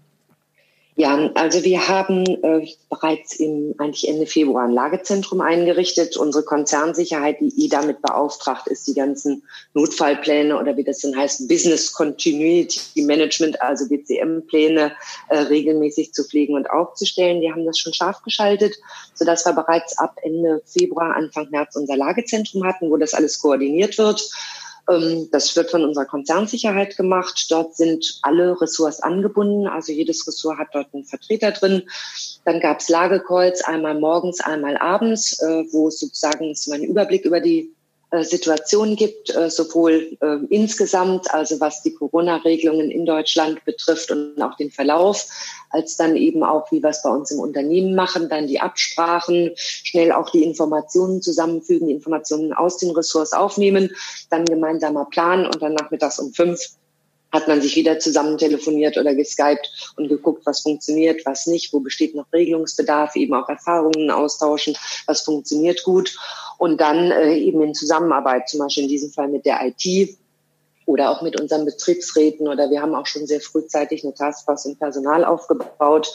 Ja, 1.00 1.30
also 1.34 1.62
wir 1.62 1.86
haben 1.86 2.26
äh, 2.42 2.66
bereits 2.90 3.36
im 3.36 3.72
eigentlich 3.78 4.08
Ende 4.08 4.26
Februar 4.26 4.64
ein 4.64 4.72
Lagezentrum 4.72 5.40
eingerichtet. 5.40 6.16
Unsere 6.16 6.44
Konzernsicherheit, 6.44 7.36
die 7.38 7.66
eh 7.66 7.68
damit 7.68 8.02
beauftragt 8.02 8.66
ist, 8.66 8.88
die 8.88 8.94
ganzen 8.94 9.44
Notfallpläne 9.74 10.58
oder 10.58 10.76
wie 10.76 10.82
das 10.82 10.98
denn 10.98 11.16
heißt, 11.16 11.46
Business 11.46 11.92
Continuity 11.92 13.00
Management, 13.02 13.62
also 13.62 13.88
BCM-Pläne, 13.88 14.90
äh, 15.28 15.38
regelmäßig 15.38 16.14
zu 16.14 16.24
pflegen 16.24 16.56
und 16.56 16.68
aufzustellen. 16.68 17.42
Die 17.42 17.52
haben 17.52 17.64
das 17.64 17.78
schon 17.78 17.94
scharf 17.94 18.22
geschaltet, 18.22 18.74
sodass 19.14 19.46
wir 19.46 19.52
bereits 19.52 19.96
ab 19.98 20.16
Ende 20.22 20.62
Februar, 20.66 21.14
Anfang 21.14 21.48
März 21.50 21.76
unser 21.76 21.96
Lagezentrum 21.96 22.64
hatten, 22.64 22.90
wo 22.90 22.96
das 22.96 23.14
alles 23.14 23.38
koordiniert 23.38 23.98
wird. 23.98 24.28
Ähm, 24.88 25.28
das 25.30 25.54
wird 25.56 25.70
von 25.70 25.84
unserer 25.84 26.06
Konzernsicherheit 26.06 26.96
gemacht. 26.96 27.46
Dort 27.50 27.76
sind 27.76 28.18
alle 28.22 28.60
Ressorts 28.60 29.00
angebunden. 29.00 29.66
Also 29.66 29.92
jedes 29.92 30.26
Ressort 30.26 30.58
hat 30.58 30.68
dort 30.72 30.92
einen 30.94 31.04
Vertreter 31.04 31.52
drin. 31.52 31.82
Dann 32.44 32.60
gab 32.60 32.80
es 32.80 32.88
Lagecalls 32.88 33.62
einmal 33.62 33.98
morgens, 33.98 34.40
einmal 34.40 34.76
abends, 34.78 35.40
äh, 35.42 35.64
wo 35.72 35.90
sozusagen 35.90 36.54
so 36.54 36.72
einen 36.72 36.84
Überblick 36.84 37.24
über 37.24 37.40
die 37.40 37.72
Situation 38.10 38.96
gibt, 38.96 39.34
äh, 39.34 39.50
sowohl 39.50 40.16
äh, 40.20 40.38
insgesamt, 40.48 41.32
also 41.32 41.60
was 41.60 41.82
die 41.82 41.92
Corona-Regelungen 41.92 42.90
in 42.90 43.04
Deutschland 43.04 43.64
betrifft 43.64 44.10
und 44.10 44.40
auch 44.40 44.56
den 44.56 44.70
Verlauf, 44.70 45.26
als 45.70 45.96
dann 45.96 46.16
eben 46.16 46.42
auch, 46.42 46.72
wie 46.72 46.82
wir 46.82 46.88
es 46.88 47.02
bei 47.02 47.10
uns 47.10 47.30
im 47.30 47.38
Unternehmen 47.38 47.94
machen, 47.94 48.30
dann 48.30 48.46
die 48.46 48.60
Absprachen, 48.60 49.52
schnell 49.56 50.12
auch 50.12 50.30
die 50.30 50.42
Informationen 50.42 51.20
zusammenfügen, 51.20 51.88
die 51.88 51.94
Informationen 51.94 52.54
aus 52.54 52.78
den 52.78 52.92
Ressorts 52.92 53.34
aufnehmen, 53.34 53.94
dann 54.30 54.46
gemeinsamer 54.46 55.04
Plan 55.04 55.44
und 55.44 55.60
dann 55.60 55.74
nachmittags 55.74 56.18
um 56.18 56.32
fünf 56.32 56.60
hat 57.30 57.46
man 57.46 57.60
sich 57.60 57.76
wieder 57.76 57.98
zusammen 57.98 58.38
telefoniert 58.38 58.96
oder 58.96 59.14
geskypt 59.14 59.92
und 59.96 60.08
geguckt, 60.08 60.46
was 60.46 60.62
funktioniert, 60.62 61.26
was 61.26 61.46
nicht, 61.46 61.72
wo 61.74 61.80
besteht 61.80 62.14
noch 62.14 62.32
Regelungsbedarf, 62.32 63.16
eben 63.16 63.34
auch 63.34 63.50
Erfahrungen 63.50 64.10
austauschen, 64.10 64.76
was 65.06 65.20
funktioniert 65.20 65.82
gut 65.82 66.16
und 66.58 66.80
dann 66.80 67.10
äh, 67.10 67.34
eben 67.34 67.62
in 67.62 67.72
Zusammenarbeit, 67.72 68.48
zum 68.48 68.60
Beispiel 68.60 68.82
in 68.84 68.88
diesem 68.90 69.10
Fall 69.10 69.28
mit 69.28 69.46
der 69.46 69.60
IT, 69.64 70.18
oder 70.88 71.10
auch 71.10 71.20
mit 71.20 71.38
unseren 71.38 71.66
Betriebsräten 71.66 72.48
oder 72.48 72.70
wir 72.70 72.80
haben 72.80 72.94
auch 72.94 73.04
schon 73.04 73.26
sehr 73.26 73.42
frühzeitig 73.42 74.04
eine 74.04 74.14
Taskforce 74.14 74.64
im 74.64 74.78
Personal 74.78 75.22
aufgebaut, 75.22 76.10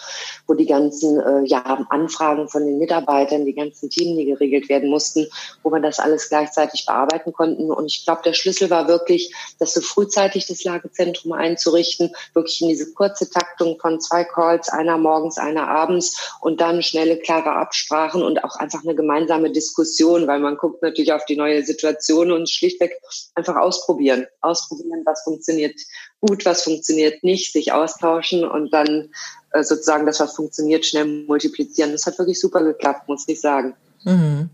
wo 0.48 0.56
die 0.56 0.66
ganzen 0.66 1.20
äh, 1.20 1.44
ja, 1.46 1.86
Anfragen 1.92 2.50
von 2.50 2.66
den 2.66 2.80
Mitarbeitern, 2.80 3.46
die 3.46 3.54
ganzen 3.54 3.92
Themen, 3.92 4.18
die 4.18 4.26
geregelt 4.26 4.70
werden 4.70 4.90
mussten, 4.90 5.28
wo 5.62 5.70
wir 5.70 5.80
das 5.80 6.00
alles 6.00 6.28
gleichzeitig 6.28 6.88
bearbeiten 6.88 7.34
konnten. 7.34 7.72
Und 7.72 7.86
ich 7.86 8.04
glaube, 8.04 8.24
der 8.26 8.34
Schlüssel 8.34 8.72
war 8.72 8.88
wirklich, 8.88 9.32
das 9.60 9.76
so 9.76 9.82
frühzeitig 9.82 10.48
das 10.48 10.64
Lagezentrum 10.64 11.34
einzurichten, 11.34 12.12
wirklich 12.34 12.60
in 12.64 12.70
diese 12.70 12.94
kurze 12.94 13.30
Taktung 13.30 13.78
von 13.80 14.02
zwei 14.02 14.24
Calls, 14.24 14.70
einer 14.70 14.98
morgens, 14.98 15.38
einer 15.38 15.68
abends 15.68 16.36
und 16.42 16.62
dann 16.62 16.82
schnelle, 16.82 17.18
klare 17.18 17.52
Absprachen 17.52 18.24
und 18.24 18.44
auch 18.44 18.56
einfach 18.56 18.82
eine 18.84 18.96
gemeinsame 18.96 19.52
Diskussion, 19.52 20.26
weil 20.26 20.40
man 20.40 20.58
guckt 20.58 20.82
natürlich 20.82 21.14
auf 21.14 21.26
die 21.26 21.38
neue 21.38 21.64
Situation 21.64 22.32
und 22.32 22.50
schlichtweg 22.50 23.00
einfach 23.36 23.56
ausprobieren. 23.56 24.26
ausprobieren 24.42 24.63
ausprobieren, 24.64 25.04
was 25.06 25.24
funktioniert 25.24 25.80
gut, 26.22 26.46
was 26.46 26.64
funktioniert 26.64 27.24
nicht, 27.24 27.52
sich 27.52 27.72
austauschen 27.72 28.46
und 28.46 28.74
dann 28.74 29.10
äh, 29.52 29.64
sozusagen 29.64 30.06
das, 30.06 30.20
was 30.20 30.36
funktioniert, 30.36 30.86
schnell 30.86 31.06
multiplizieren. 31.06 31.92
Das 31.92 32.06
hat 32.06 32.18
wirklich 32.18 32.40
super 32.40 32.64
geklappt, 32.64 33.08
muss 33.08 33.28
ich 33.28 33.40
sagen. 33.42 33.76
Mhm. 34.06 34.50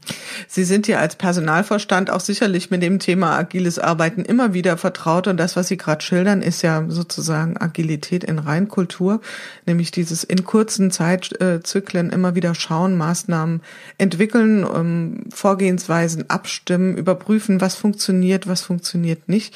Sie 0.47 0.63
sind 0.63 0.87
ja 0.87 0.99
als 0.99 1.15
Personalvorstand 1.15 2.11
auch 2.11 2.19
sicherlich 2.19 2.69
mit 2.69 2.83
dem 2.83 2.99
Thema 2.99 3.35
agiles 3.37 3.79
Arbeiten 3.79 4.23
immer 4.23 4.53
wieder 4.53 4.77
vertraut 4.77 5.27
und 5.27 5.37
das, 5.37 5.55
was 5.55 5.67
Sie 5.67 5.77
gerade 5.77 6.03
schildern, 6.03 6.41
ist 6.41 6.61
ja 6.61 6.85
sozusagen 6.87 7.57
Agilität 7.57 8.23
in 8.23 8.37
Reinkultur, 8.37 9.21
nämlich 9.65 9.91
dieses 9.91 10.23
in 10.23 10.43
kurzen 10.43 10.91
Zeitzyklen 10.91 12.11
immer 12.11 12.35
wieder 12.35 12.53
schauen, 12.53 12.95
Maßnahmen 12.95 13.61
entwickeln, 13.97 14.65
ähm, 14.71 15.23
Vorgehensweisen 15.33 16.29
abstimmen, 16.29 16.95
überprüfen, 16.95 17.59
was 17.59 17.75
funktioniert, 17.75 18.47
was 18.47 18.61
funktioniert 18.61 19.29
nicht. 19.29 19.55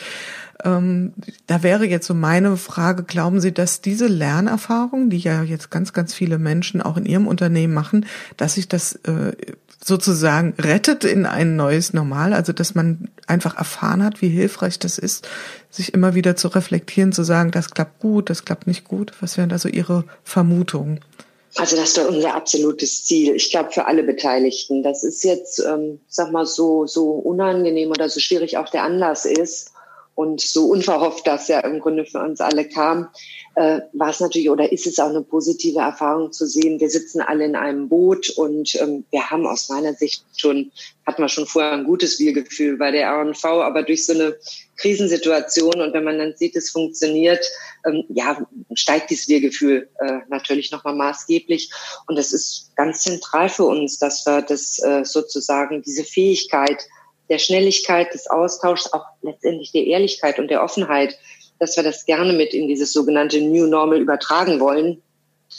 Ähm, 0.64 1.14
da 1.46 1.62
wäre 1.62 1.86
jetzt 1.86 2.08
so 2.08 2.14
meine 2.14 2.58
Frage, 2.58 3.04
glauben 3.04 3.42
Sie, 3.42 3.54
dass 3.54 3.82
diese 3.82 4.08
Lernerfahrung, 4.08 5.10
die 5.10 5.18
ja 5.18 5.44
jetzt 5.44 5.72
ganz, 5.72 5.94
ganz 5.94 6.14
viele 6.14 6.38
Menschen 6.38 6.82
auch 6.82 6.96
in 6.96 7.06
ihrem 7.06 7.28
Unternehmen 7.28 7.74
machen, 7.74 8.06
dass 8.38 8.56
sich 8.56 8.70
das 8.70 8.94
äh, 9.04 9.34
sozusagen 9.84 10.54
rettet 10.60 11.04
in 11.04 11.26
ein 11.26 11.56
neues 11.56 11.94
Normal, 11.94 12.34
also 12.34 12.54
dass 12.54 12.76
man 12.76 13.10
einfach 13.28 13.58
erfahren 13.58 14.04
hat, 14.04 14.22
wie 14.22 14.30
hilfreich 14.30 14.80
das 14.80 14.98
ist, 14.98 15.28
sich 15.70 15.94
immer 15.94 16.16
wieder 16.16 16.36
zu 16.36 16.48
reflektieren, 16.48 17.12
zu 17.12 17.24
sagen, 17.24 17.52
das 17.52 17.72
klappt 17.72 18.00
gut, 18.00 18.30
das 18.30 18.46
klappt 18.46 18.68
nicht 18.68 18.86
gut. 18.86 19.12
Was 19.20 19.38
wären 19.38 19.50
da 19.50 19.58
so 19.58 19.68
Ihre 19.68 20.06
Vermutungen? 20.24 21.02
Also 21.56 21.76
das 21.76 21.90
ist 21.90 21.98
doch 21.98 22.08
unser 22.08 22.34
absolutes 22.34 23.06
Ziel. 23.06 23.36
Ich 23.36 23.52
glaube 23.52 23.72
für 23.72 23.86
alle 23.86 24.04
Beteiligten. 24.04 24.82
Das 24.82 25.04
ist 25.04 25.24
jetzt, 25.24 25.60
ähm, 25.60 26.00
sag 26.08 26.32
mal 26.32 26.46
so 26.46 26.88
so 26.88 27.12
unangenehm 27.12 27.90
oder 27.90 28.10
so 28.10 28.20
schwierig 28.20 28.58
auch 28.58 28.70
der 28.70 28.84
Anlass 28.84 29.26
ist 29.26 29.73
und 30.16 30.42
so 30.42 30.68
unverhofft 30.68 31.26
das 31.26 31.48
ja 31.48 31.60
im 31.62 31.80
Grunde 31.80 32.06
für 32.06 32.20
uns 32.20 32.40
alle 32.40 32.68
kam, 32.68 33.10
äh, 33.56 33.82
war 33.94 34.10
es 34.10 34.20
natürlich 34.20 34.50
oder 34.50 34.72
ist 34.72 34.86
es 34.86 35.00
auch 35.00 35.10
eine 35.10 35.22
positive 35.22 35.80
Erfahrung 35.80 36.32
zu 36.32 36.46
sehen. 36.46 36.80
Wir 36.80 36.90
sitzen 36.90 37.22
alle 37.22 37.46
in 37.46 37.56
einem 37.56 37.90
Boot 37.90 38.30
und 38.32 38.76
ähm, 38.76 39.06
wir 39.12 39.30
haben 39.30 39.48
aus 39.48 39.70
meiner 39.70 39.94
Sicht 39.94 40.24
schon, 40.36 40.72
hatten 41.06 41.22
wir 41.22 41.30
schon 41.30 41.48
vorher 41.48 41.72
ein 41.72 41.86
gutes 41.86 42.20
Wir-Gefühl 42.20 42.78
bei 42.78 42.92
der 42.92 43.12
RNV, 43.12 43.44
aber 43.46 43.84
durch 43.84 44.06
so 44.06 44.14
eine 44.14 44.36
Krisensituation 44.78 45.82
und 45.82 45.94
wenn 45.94 46.04
man 46.04 46.20
dann 46.20 46.34
sieht, 46.36 46.56
es 46.56 46.70
funktioniert, 46.70 47.46
ähm, 47.86 48.04
ja, 48.10 48.46
steigt 48.74 49.10
dieses 49.10 49.28
Wir-Gefühl 49.28 49.90
äh, 50.00 50.20
natürlich 50.30 50.72
nochmal 50.72 50.96
maßgeblich. 50.96 51.72
Und 52.08 52.18
das 52.18 52.34
ist 52.34 52.72
ganz 52.76 53.02
zentral 53.02 53.50
für 53.50 53.66
uns, 53.66 53.98
dass 54.00 54.26
wir 54.26 54.42
das 54.42 54.80
äh, 54.84 55.04
sozusagen 55.06 55.82
diese 55.84 56.04
Fähigkeit 56.04 56.86
der 57.34 57.40
Schnelligkeit 57.40 58.14
des 58.14 58.30
Austauschs, 58.30 58.94
auch 58.94 59.06
letztendlich 59.24 59.72
der 59.72 59.88
Ehrlichkeit 59.88 60.38
und 60.38 60.52
der 60.52 60.64
Offenheit, 60.64 61.18
dass 61.58 61.76
wir 61.76 61.84
das 61.84 62.06
gerne 62.06 62.32
mit 62.32 62.54
in 62.54 62.68
dieses 62.68 62.94
sogenannte 62.94 63.42
New 63.42 63.66
Normal 63.66 64.00
übertragen 64.00 64.60
wollen, 64.60 65.02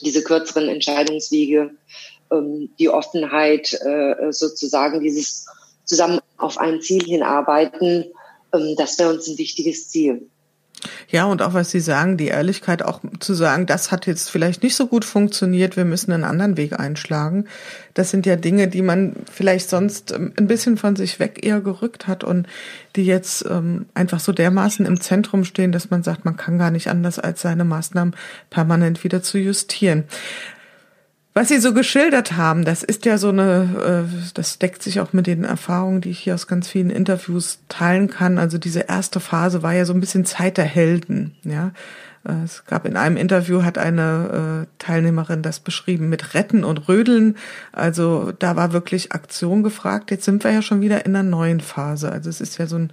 diese 0.01 0.23
kürzeren 0.23 0.69
Entscheidungswege, 0.69 1.73
ähm, 2.31 2.71
die 2.79 2.89
Offenheit, 2.89 3.73
äh, 3.85 4.31
sozusagen 4.31 5.01
dieses 5.01 5.47
zusammen 5.85 6.21
auf 6.37 6.59
ein 6.59 6.81
Ziel 6.81 7.03
hinarbeiten, 7.03 8.05
ähm, 8.53 8.77
das 8.77 8.97
wäre 9.01 9.13
uns 9.13 9.27
ein 9.27 9.37
wichtiges 9.37 9.89
Ziel. 9.89 10.31
Ja, 11.09 11.25
und 11.25 11.43
auch 11.43 11.55
was 11.55 11.71
Sie 11.71 11.81
sagen, 11.81 12.17
die 12.17 12.29
Ehrlichkeit 12.29 12.83
auch 12.83 13.01
zu 13.21 13.35
sagen, 13.35 13.67
das 13.67 13.91
hat 13.91 14.07
jetzt 14.07 14.31
vielleicht 14.31 14.63
nicht 14.63 14.77
so 14.77 14.87
gut 14.87 15.05
funktioniert, 15.05 15.77
wir 15.77 15.85
müssen 15.85 16.13
einen 16.13 16.25
anderen 16.25 16.57
Weg 16.57 16.79
einschlagen. 16.79 17.47
Das 17.95 18.11
sind 18.11 18.27
ja 18.27 18.37
Dinge, 18.37 18.69
die 18.69 18.83
man 18.83 19.15
vielleicht 19.33 19.71
sonst 19.71 20.13
ähm, 20.13 20.33
ein 20.37 20.47
bisschen 20.47 20.77
von 20.77 20.97
sich 20.97 21.21
weg 21.21 21.45
eher 21.45 21.61
gerückt 21.61 22.07
hat 22.07 22.25
und 22.25 22.47
die 22.97 23.05
jetzt 23.05 23.45
ähm, 23.49 23.87
einfach 23.95 24.21
so 24.21 24.33
dermaßen 24.33 24.87
im 24.87 25.01
Zentrum 25.01 25.45
stehen, 25.45 25.73
dass 25.73 25.91
man 25.91 26.03
sagt, 26.03 26.25
man 26.25 26.37
kann 26.37 26.59
gar 26.59 26.71
nicht 26.71 26.89
anders, 26.89 27.19
als 27.19 27.43
seine 27.43 27.65
Maßnahmen 27.65 28.15
permanent 28.51 29.05
wieder 29.05 29.23
zu 29.23 29.39
justieren. 29.39 30.05
Was 31.37 31.49
Sie 31.49 31.59
so 31.59 31.75
geschildert 31.75 32.37
haben, 32.37 32.65
das 32.65 32.85
ist 32.85 33.05
ja 33.07 33.19
so 33.19 33.31
eine, 33.31 34.07
äh, 34.09 34.31
das 34.35 34.61
deckt 34.61 34.85
sich 34.85 35.01
auch 35.01 35.13
mit 35.13 35.27
den 35.27 35.43
Erfahrungen, 35.43 36.01
die 36.01 36.11
ich 36.11 36.21
hier 36.21 36.35
aus 36.35 36.47
ganz 36.47 36.69
vielen 36.69 36.91
Interviews 36.91 37.59
teilen 37.69 38.09
kann. 38.09 38.39
Also 38.39 38.57
diese 38.57 38.83
erste 38.83 39.19
Phase 39.19 39.65
war 39.65 39.73
ja 39.73 39.85
so 39.85 39.93
ein 39.93 40.01
bisschen 40.01 40.25
Zeit 40.25 40.59
der 40.59 40.65
Helden, 40.65 41.35
ja. 41.43 41.73
Äh, 42.25 42.45
es 42.45 42.65
gab 42.67 42.87
in 42.87 42.97
einem 42.97 43.17
Interview 43.17 43.65
hat 43.65 43.79
eine 43.79 44.65
äh, 44.65 44.67
Teilnehmerin 44.79 45.43
das 45.43 45.59
beschrieben 45.59 46.09
mit 46.09 46.35
Retten 46.35 46.63
und 46.63 46.89
Rödeln. 46.89 47.37
Also 47.73 48.33
da 48.39 48.55
war 48.55 48.73
wirklich 48.73 49.11
Aktion 49.11 49.65
gefragt. 49.65 50.13
Jetzt 50.13 50.25
sind 50.25 50.45
wir 50.45 50.53
ja 50.53 50.63
schon 50.63 50.83
wieder 50.83 51.05
in 51.05 51.17
einer 51.17 51.29
neuen 51.29 51.59
Phase. 51.59 52.13
Also 52.13 52.31
es 52.31 52.41
ist 52.41 52.59
ja 52.59 52.69
so 52.69 52.77
ein 52.77 52.93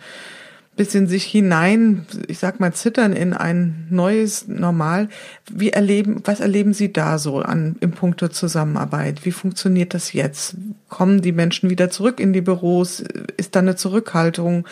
bisschen 0.76 1.08
sich 1.08 1.26
hinein, 1.26 2.06
ich 2.28 2.40
sag 2.40 2.60
mal, 2.60 2.74
zittern 2.74 3.14
in 3.14 3.34
ein 3.34 3.88
neues 3.90 4.48
Normal. 4.48 5.10
Wie 5.52 5.72
erleben, 5.72 6.22
was 6.24 6.40
erleben 6.40 6.74
Sie 6.74 6.94
da 6.94 7.18
so 7.18 7.40
an, 7.40 7.76
im 7.82 7.92
Punkte 7.92 8.30
Zusammenarbeit? 8.30 9.26
Wie 9.26 9.32
funktioniert 9.32 9.94
das 9.94 10.14
jetzt? 10.14 10.56
Kommen 10.88 11.22
die 11.22 11.34
Menschen 11.34 11.70
wieder 11.70 11.90
zurück 11.90 12.20
in 12.20 12.34
die 12.34 12.42
Büros? 12.42 13.04
Ist 13.38 13.56
da 13.56 13.60
eine 13.60 13.76
Zurückhaltung? 13.76 14.66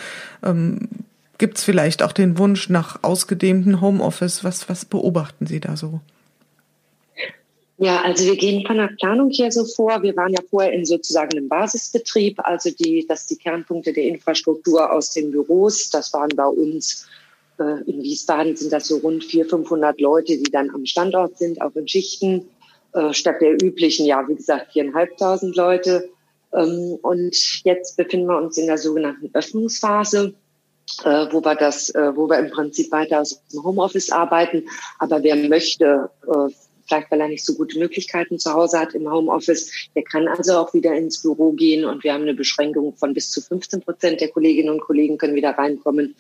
Ähm, 0.44 0.88
Gibt 1.38 1.58
es 1.58 1.64
vielleicht 1.64 2.02
auch 2.04 2.12
den 2.12 2.38
Wunsch 2.38 2.70
nach 2.70 3.04
ausgedehntem 3.04 3.82
Homeoffice? 3.82 4.44
Was, 4.44 4.68
was 4.68 4.86
beobachten 4.86 5.48
Sie 5.48 5.60
da 5.60 5.78
so? 5.78 6.02
Ja, 7.82 8.02
also 8.02 8.26
wir 8.26 8.36
gehen 8.36 8.66
von 8.68 8.76
der 8.76 8.90
Planung 9.00 9.30
hier 9.30 9.50
so 9.54 9.64
vor. 9.64 10.04
Wir 10.04 10.14
waren 10.18 10.34
ja 10.34 10.42
vorher 10.50 10.74
in 10.74 10.86
sozusagen 10.86 11.38
einem 11.38 11.48
Basisbetrieb, 11.48 12.38
also 12.44 12.70
die, 12.72 13.08
dass 13.08 13.26
die 13.26 13.38
Kernpunkte 13.38 13.94
der 13.94 14.04
Infrastruktur 14.04 14.92
aus 14.92 15.12
den 15.12 15.32
Büros, 15.32 15.90
das 15.90 16.12
waren 16.12 16.30
bei 16.36 16.46
uns 16.46 17.08
äh, 17.58 17.82
in 17.90 18.04
Wiesbaden 18.04 18.58
sind 18.58 18.74
das 18.74 18.88
so 18.88 18.98
rund 18.98 19.24
400, 19.24 19.52
500 19.52 20.02
Leute, 20.02 20.38
die 20.38 20.52
dann 20.52 20.70
am 20.72 20.86
Standort 20.86 21.38
sind, 21.38 21.62
auch 21.62 21.74
in 21.76 21.88
Schichten, 21.88 22.50
äh, 22.94 23.14
statt 23.14 23.38
der 23.40 23.54
üblichen, 23.64 24.06
ja, 24.06 24.28
wie 24.28 24.36
gesagt, 24.36 24.74
viereinhalbtausend 24.74 25.56
Leute. 25.56 26.10
Ähm, 26.54 26.98
und 27.02 27.64
jetzt 27.64 27.96
befinden 27.96 28.28
wir 28.28 28.38
uns 28.40 28.58
in 28.58 28.68
der 28.68 28.78
sogenannten 28.78 29.30
Öffnungsphase. 29.34 30.34
Äh, 31.04 31.28
wo 31.32 31.46
wir 31.46 31.54
das, 31.54 31.92
äh, 31.92 32.16
wo 32.16 32.28
wir 32.28 32.40
im 32.40 32.50
Prinzip 32.50 32.92
weiter 32.92 33.22
aus 33.22 33.44
dem 33.54 33.64
Homeoffice 33.64 34.12
arbeiten. 34.12 34.64
Aber 34.98 35.22
wer 35.22 35.36
möchte, 35.36 36.10
äh, 36.26 36.52
vielleicht 36.90 37.12
weil 37.12 37.22
er 37.22 37.28
nicht 37.28 37.46
so 37.46 37.54
gute 37.54 37.80
Möglichkeiten 37.80 38.40
zu 38.40 38.52
Hause 38.54 38.80
hat 38.80 38.94
im 38.94 39.10
Homeoffice. 39.10 39.72
Der 39.96 40.04
kann 40.04 40.28
also 40.28 40.58
auch 40.58 40.74
wieder 40.74 40.94
ins 40.96 41.22
Büro 41.22 41.52
gehen 41.52 41.86
und 41.86 42.04
wir 42.04 42.14
haben 42.14 42.24
eine 42.24 42.34
Beschränkung 42.34 42.96
von 42.96 43.14
bis 43.14 43.32
zu 43.32 43.42
15 43.42 43.82
Prozent 43.82 44.22
der 44.22 44.30
Kolleginnen 44.30 44.70
und 44.70 44.82
Kollegen 44.82 45.18
können 45.18 45.36
wieder 45.36 45.52
reinkommen. 45.52 46.16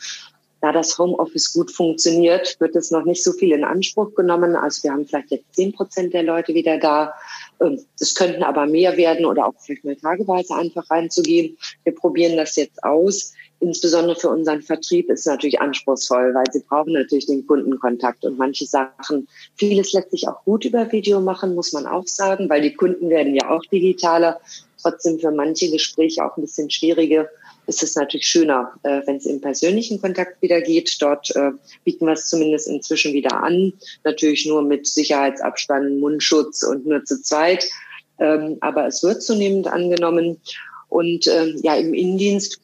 Da 0.61 0.73
das 0.73 0.97
Homeoffice 0.97 1.53
gut 1.53 1.71
funktioniert, 1.71 2.57
wird 2.59 2.75
es 2.75 2.91
noch 2.91 3.05
nicht 3.05 3.23
so 3.23 3.31
viel 3.31 3.53
in 3.53 3.63
Anspruch 3.63 4.13
genommen. 4.13 4.57
Also 4.57 4.83
wir 4.83 4.91
haben 4.91 5.07
vielleicht 5.07 5.31
jetzt 5.31 5.55
10 5.55 5.71
Prozent 5.71 6.13
der 6.13 6.23
Leute 6.23 6.53
wieder 6.53 6.77
da. 6.77 7.13
Ähm, 7.61 7.79
es 7.97 8.13
könnten 8.13 8.43
aber 8.43 8.65
mehr 8.65 8.97
werden 8.97 9.25
oder 9.25 9.45
auch 9.45 9.53
vielleicht 9.57 9.85
mal 9.85 9.95
tageweise 9.95 10.55
einfach 10.55 10.89
reinzugehen. 10.89 11.57
Wir 11.85 11.95
probieren 11.95 12.35
das 12.35 12.57
jetzt 12.57 12.83
aus 12.83 13.33
insbesondere 13.59 14.15
für 14.15 14.29
unseren 14.29 14.61
Vertrieb 14.61 15.09
ist 15.09 15.27
natürlich 15.27 15.59
anspruchsvoll, 15.61 16.33
weil 16.33 16.45
sie 16.51 16.63
brauchen 16.67 16.93
natürlich 16.93 17.25
den 17.25 17.45
Kundenkontakt 17.45 18.25
und 18.25 18.37
manche 18.37 18.65
Sachen, 18.65 19.27
vieles 19.55 19.93
lässt 19.93 20.11
sich 20.11 20.27
auch 20.27 20.43
gut 20.45 20.65
über 20.65 20.91
Video 20.91 21.19
machen, 21.19 21.55
muss 21.55 21.73
man 21.73 21.85
auch 21.85 22.07
sagen, 22.07 22.49
weil 22.49 22.61
die 22.61 22.73
Kunden 22.73 23.09
werden 23.09 23.35
ja 23.35 23.49
auch 23.49 23.65
digitaler. 23.65 24.39
Trotzdem 24.81 25.19
für 25.19 25.31
manche 25.31 25.69
Gespräche 25.69 26.23
auch 26.23 26.37
ein 26.37 26.41
bisschen 26.41 26.69
schwieriger 26.69 27.27
ist 27.69 27.83
es 27.83 27.95
natürlich 27.95 28.25
schöner, 28.25 28.73
äh, 28.83 29.01
wenn 29.05 29.17
es 29.17 29.25
im 29.25 29.39
persönlichen 29.39 30.01
Kontakt 30.01 30.41
wieder 30.41 30.59
geht. 30.59 30.97
Dort 30.99 31.33
äh, 31.35 31.51
bieten 31.85 32.07
wir 32.07 32.13
es 32.13 32.27
zumindest 32.27 32.67
inzwischen 32.67 33.13
wieder 33.13 33.43
an. 33.43 33.73
Natürlich 34.03 34.45
nur 34.47 34.63
mit 34.63 34.87
Sicherheitsabstand, 34.87 35.99
Mundschutz 35.99 36.63
und 36.63 36.87
nur 36.87 37.05
zu 37.05 37.21
zweit. 37.21 37.69
Ähm, 38.17 38.57
aber 38.61 38.87
es 38.87 39.03
wird 39.03 39.21
zunehmend 39.21 39.67
angenommen. 39.67 40.41
Und 40.89 41.27
ähm, 41.27 41.59
ja, 41.61 41.75
im 41.75 41.93
Innendienst 41.93 42.59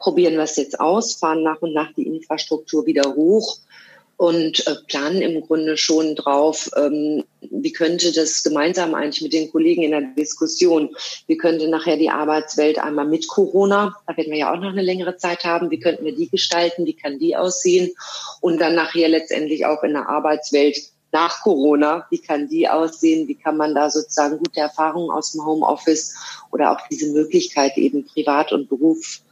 probieren 0.00 0.34
wir 0.34 0.42
es 0.42 0.56
jetzt 0.56 0.80
aus, 0.80 1.14
fahren 1.14 1.44
nach 1.44 1.62
und 1.62 1.72
nach 1.72 1.92
die 1.92 2.06
Infrastruktur 2.06 2.86
wieder 2.86 3.14
hoch 3.14 3.58
und 4.16 4.66
äh, 4.66 4.74
planen 4.86 5.22
im 5.22 5.40
Grunde 5.40 5.78
schon 5.78 6.14
drauf, 6.14 6.68
ähm, 6.76 7.24
wie 7.40 7.72
könnte 7.72 8.12
das 8.12 8.42
gemeinsam 8.42 8.94
eigentlich 8.94 9.22
mit 9.22 9.32
den 9.32 9.50
Kollegen 9.50 9.82
in 9.82 9.92
der 9.92 10.02
Diskussion, 10.02 10.90
wie 11.26 11.38
könnte 11.38 11.68
nachher 11.68 11.96
die 11.96 12.10
Arbeitswelt 12.10 12.78
einmal 12.78 13.06
mit 13.06 13.28
Corona, 13.28 13.96
da 14.06 14.16
werden 14.16 14.30
wir 14.30 14.38
ja 14.38 14.52
auch 14.52 14.60
noch 14.60 14.72
eine 14.72 14.82
längere 14.82 15.16
Zeit 15.16 15.44
haben, 15.44 15.70
wie 15.70 15.80
könnten 15.80 16.04
wir 16.04 16.14
die 16.14 16.28
gestalten, 16.28 16.84
wie 16.84 16.92
kann 16.92 17.18
die 17.18 17.34
aussehen 17.34 17.92
und 18.42 18.60
dann 18.60 18.74
nachher 18.74 19.08
letztendlich 19.08 19.64
auch 19.64 19.82
in 19.84 19.94
der 19.94 20.08
Arbeitswelt 20.08 20.76
nach 21.12 21.42
Corona, 21.42 22.06
wie 22.10 22.18
kann 22.18 22.46
die 22.46 22.68
aussehen, 22.68 23.26
wie 23.26 23.36
kann 23.36 23.56
man 23.56 23.74
da 23.74 23.90
sozusagen 23.90 24.36
gute 24.38 24.60
Erfahrungen 24.60 25.10
aus 25.10 25.32
dem 25.32 25.46
Homeoffice 25.46 26.14
oder 26.52 26.72
auch 26.72 26.86
diese 26.90 27.10
Möglichkeit 27.12 27.78
eben 27.78 28.04
Privat 28.04 28.52
und 28.52 28.68
Beruf 28.68 29.22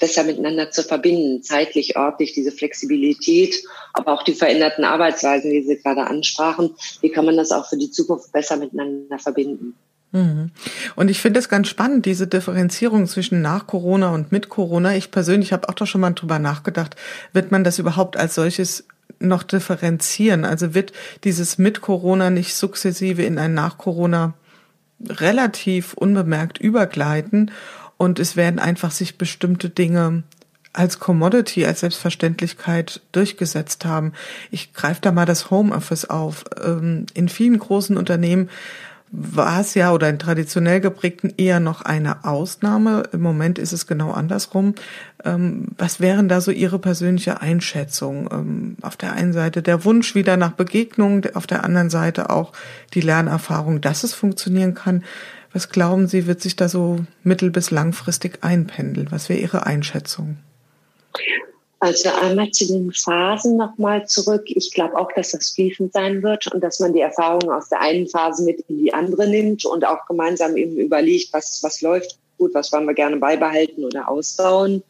besser 0.00 0.24
miteinander 0.24 0.70
zu 0.70 0.82
verbinden, 0.82 1.42
zeitlich, 1.42 1.96
örtlich, 1.96 2.32
diese 2.32 2.52
Flexibilität, 2.52 3.64
aber 3.94 4.12
auch 4.12 4.22
die 4.22 4.34
veränderten 4.34 4.84
Arbeitsweisen, 4.84 5.50
die 5.50 5.62
Sie 5.62 5.78
gerade 5.78 6.06
ansprachen. 6.06 6.74
Wie 7.00 7.10
kann 7.10 7.24
man 7.24 7.36
das 7.36 7.52
auch 7.52 7.68
für 7.68 7.78
die 7.78 7.90
Zukunft 7.90 8.32
besser 8.32 8.56
miteinander 8.56 9.18
verbinden? 9.18 9.74
Mhm. 10.12 10.50
Und 10.94 11.10
ich 11.10 11.20
finde 11.20 11.40
es 11.40 11.48
ganz 11.48 11.68
spannend, 11.68 12.04
diese 12.04 12.26
Differenzierung 12.26 13.06
zwischen 13.06 13.40
nach 13.40 13.66
Corona 13.66 14.10
und 14.10 14.30
mit 14.30 14.50
Corona. 14.50 14.94
Ich 14.94 15.10
persönlich 15.10 15.54
habe 15.54 15.68
auch 15.68 15.74
doch 15.74 15.86
schon 15.86 16.02
mal 16.02 16.10
drüber 16.10 16.38
nachgedacht, 16.38 16.96
wird 17.32 17.50
man 17.50 17.64
das 17.64 17.78
überhaupt 17.78 18.18
als 18.18 18.34
solches 18.34 18.84
noch 19.18 19.42
differenzieren? 19.42 20.44
Also 20.44 20.74
wird 20.74 20.92
dieses 21.24 21.56
mit 21.56 21.80
Corona 21.80 22.28
nicht 22.28 22.54
sukzessive 22.54 23.22
in 23.22 23.38
ein 23.38 23.54
nach 23.54 23.78
Corona 23.78 24.34
relativ 25.08 25.94
unbemerkt 25.94 26.58
übergleiten? 26.58 27.50
Und 27.96 28.18
es 28.18 28.36
werden 28.36 28.58
einfach 28.58 28.90
sich 28.90 29.18
bestimmte 29.18 29.68
Dinge 29.68 30.22
als 30.72 30.98
Commodity, 30.98 31.66
als 31.66 31.80
Selbstverständlichkeit 31.80 33.00
durchgesetzt 33.12 33.84
haben. 33.84 34.12
Ich 34.50 34.72
greife 34.72 35.00
da 35.02 35.12
mal 35.12 35.26
das 35.26 35.50
Homeoffice 35.50 36.06
auf. 36.06 36.44
Ähm, 36.62 37.06
in 37.14 37.28
vielen 37.28 37.58
großen 37.58 37.96
Unternehmen 37.96 38.48
war 39.14 39.60
es 39.60 39.74
ja 39.74 39.92
oder 39.92 40.08
in 40.08 40.18
traditionell 40.18 40.80
geprägten 40.80 41.34
eher 41.36 41.60
noch 41.60 41.82
eine 41.82 42.24
Ausnahme. 42.24 43.02
Im 43.12 43.20
Moment 43.20 43.58
ist 43.58 43.72
es 43.72 43.86
genau 43.86 44.10
andersrum. 44.10 44.74
Ähm, 45.22 45.68
was 45.76 46.00
wären 46.00 46.28
da 46.28 46.40
so 46.40 46.50
Ihre 46.50 46.78
persönliche 46.78 47.42
Einschätzung? 47.42 48.30
Ähm, 48.32 48.76
auf 48.80 48.96
der 48.96 49.12
einen 49.12 49.34
Seite 49.34 49.60
der 49.60 49.84
Wunsch 49.84 50.14
wieder 50.14 50.38
nach 50.38 50.52
Begegnung, 50.52 51.26
auf 51.34 51.46
der 51.46 51.62
anderen 51.62 51.90
Seite 51.90 52.30
auch 52.30 52.52
die 52.94 53.02
Lernerfahrung, 53.02 53.82
dass 53.82 54.02
es 54.02 54.14
funktionieren 54.14 54.74
kann. 54.74 55.04
Was 55.52 55.68
glauben 55.68 56.06
Sie, 56.06 56.26
wird 56.26 56.40
sich 56.40 56.56
da 56.56 56.68
so 56.68 57.04
mittel- 57.22 57.50
bis 57.50 57.70
langfristig 57.70 58.38
einpendeln? 58.42 59.08
Was 59.10 59.28
wäre 59.28 59.38
Ihre 59.40 59.66
Einschätzung? 59.66 60.38
Also 61.78 62.10
einmal 62.10 62.50
zu 62.52 62.66
den 62.66 62.92
Phasen 62.92 63.56
nochmal 63.56 64.06
zurück. 64.06 64.44
Ich 64.46 64.72
glaube 64.72 64.96
auch, 64.96 65.10
dass 65.16 65.32
das 65.32 65.50
fließend 65.50 65.92
sein 65.92 66.22
wird 66.22 66.46
und 66.54 66.62
dass 66.62 66.78
man 66.78 66.92
die 66.92 67.00
Erfahrungen 67.00 67.50
aus 67.50 67.68
der 67.70 67.80
einen 67.80 68.06
Phase 68.06 68.44
mit 68.44 68.60
in 68.68 68.78
die 68.78 68.94
andere 68.94 69.28
nimmt 69.28 69.64
und 69.64 69.84
auch 69.84 70.06
gemeinsam 70.06 70.56
eben 70.56 70.76
überlegt, 70.76 71.32
was, 71.32 71.60
was 71.62 71.80
läuft 71.80 72.18
gut, 72.38 72.54
was 72.54 72.72
wollen 72.72 72.86
wir 72.86 72.94
gerne 72.94 73.16
beibehalten 73.16 73.84
oder 73.84 74.08
ausbauen. 74.08 74.82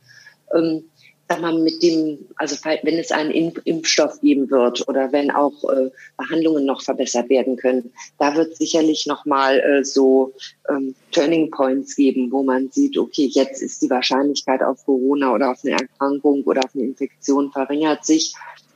Ähm, 0.54 0.84
sag 1.32 1.40
mal, 1.40 1.58
mit 1.58 1.82
dem, 1.82 2.18
also 2.36 2.56
wenn 2.64 2.98
es 2.98 3.10
einen 3.10 3.30
Impfstoff 3.64 4.20
geben 4.20 4.50
wird 4.50 4.86
oder 4.86 5.12
wenn 5.12 5.30
auch 5.30 5.64
äh, 5.70 5.90
Behandlungen 6.18 6.66
noch 6.66 6.82
verbessert 6.82 7.30
werden 7.30 7.56
können, 7.56 7.92
da 8.18 8.36
wird 8.36 8.56
sicherlich 8.56 9.06
nochmal 9.06 9.60
äh, 9.60 9.84
so 9.84 10.34
ähm, 10.68 10.94
Turning 11.10 11.50
Points 11.50 11.96
geben, 11.96 12.30
wo 12.30 12.42
man 12.42 12.70
sieht, 12.70 12.98
okay, 12.98 13.30
jetzt 13.32 13.62
ist 13.62 13.80
die 13.80 13.88
Wahrscheinlichkeit 13.88 14.62
auf 14.62 14.84
Corona 14.84 15.32
oder 15.32 15.50
auf 15.52 15.64
eine 15.64 15.72
Erkrankung 15.72 16.42
oder 16.44 16.64
auf 16.64 16.74
eine 16.74 16.84
Infektion 16.84 17.50
verringert 17.50 18.04
sich. 18.04 18.34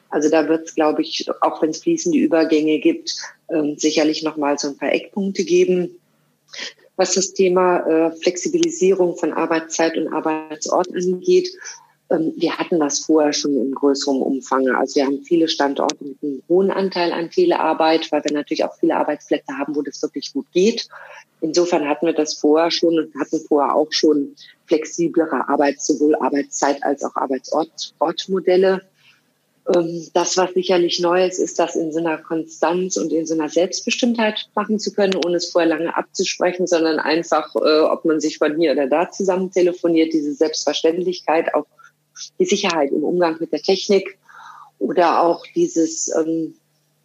Also 0.09 0.31
da 0.31 0.49
wird 0.49 0.69
es, 0.69 0.75
glaube 0.75 1.03
ich, 1.03 1.27
auch 1.43 1.61
wenn 1.61 1.71
es 1.71 1.83
fließende 1.83 2.17
Übergänge 2.17 2.79
gibt, 2.79 3.17
ähm, 3.51 3.77
sicherlich 3.77 4.23
nochmal 4.23 4.59
so 4.59 4.69
ein 4.69 4.79
paar 4.79 4.93
Eckpunkte 4.93 5.45
geben. 5.45 5.99
Was 6.97 7.13
das 7.13 7.35
Thema 7.35 7.81
äh, 7.81 8.13
Flexibilisierung 8.13 9.17
von 9.17 9.35
Arbeitszeit 9.35 9.99
und 9.99 10.09
Arbeitsort 10.15 10.89
angeht, 10.95 11.51
wir 12.09 12.57
hatten 12.57 12.79
das 12.79 13.01
vorher 13.01 13.33
schon 13.33 13.57
in 13.57 13.75
größerem 13.75 14.23
Umfang. 14.23 14.69
Also 14.69 14.97
wir 14.97 15.07
haben 15.07 15.23
viele 15.23 15.49
Standorte 15.49 16.05
mit 16.05 16.17
einem 16.23 16.43
hohen 16.49 16.71
Anteil 16.71 17.13
an 17.13 17.31
Telearbeit, 17.31 18.11
weil 18.13 18.23
wir 18.25 18.33
natürlich 18.33 18.65
auch 18.65 18.75
viele 18.79 18.97
Arbeitsplätze 18.97 19.59
haben, 19.59 19.75
wo 19.75 19.83
das 19.83 20.01
wirklich 20.03 20.33
gut 20.33 20.47
geht. 20.53 20.89
Insofern 21.41 21.89
hatten 21.89 22.07
wir 22.07 22.13
das 22.13 22.35
vorher 22.35 22.71
schon 22.71 22.99
und 22.99 23.15
hatten 23.19 23.41
vorher 23.41 23.75
auch 23.75 23.89
schon 23.91 24.37
flexiblere 24.67 25.49
Arbeits, 25.49 25.87
sowohl 25.87 26.15
Arbeitszeit 26.15 26.83
als 26.83 27.03
auch 27.03 27.17
Arbeitsortmodelle. 27.17 28.83
Ähm, 29.75 30.07
das, 30.15 30.37
was 30.37 30.55
sicherlich 30.55 31.01
neu 31.01 31.27
ist, 31.27 31.41
ist, 31.41 31.59
das 31.59 31.75
in 31.75 31.93
so 31.93 31.99
einer 31.99 32.19
Konstanz 32.19 32.97
und 32.97 33.13
in 33.13 33.27
so 33.27 33.35
einer 33.35 33.49
Selbstbestimmtheit 33.49 34.49
machen 34.55 34.79
zu 34.79 34.95
können, 34.95 35.19
ohne 35.25 35.37
es 35.37 35.51
vorher 35.51 35.69
lange 35.69 35.97
abzusprechen, 35.97 36.69
sondern 36.69 37.01
einfach, 37.01 37.55
äh, 37.57 37.81
ob 37.81 38.05
man 38.05 38.21
sich 38.21 38.39
von 38.39 38.57
hier 38.57 38.73
oder 38.73 38.87
da 38.87 39.11
zusammen 39.11 39.51
telefoniert, 39.51 40.13
diese 40.13 40.35
Selbstverständlichkeit 40.35 41.53
auch 41.55 41.67
die 42.39 42.45
Sicherheit 42.45 42.91
im 42.91 43.05
Umgang 43.05 43.37
mit 43.41 43.53
der 43.53 43.63
Technik 43.63 44.19
oder 44.79 45.23
auch 45.23 45.45
dieses 45.55 46.09
ähm, 46.17 46.55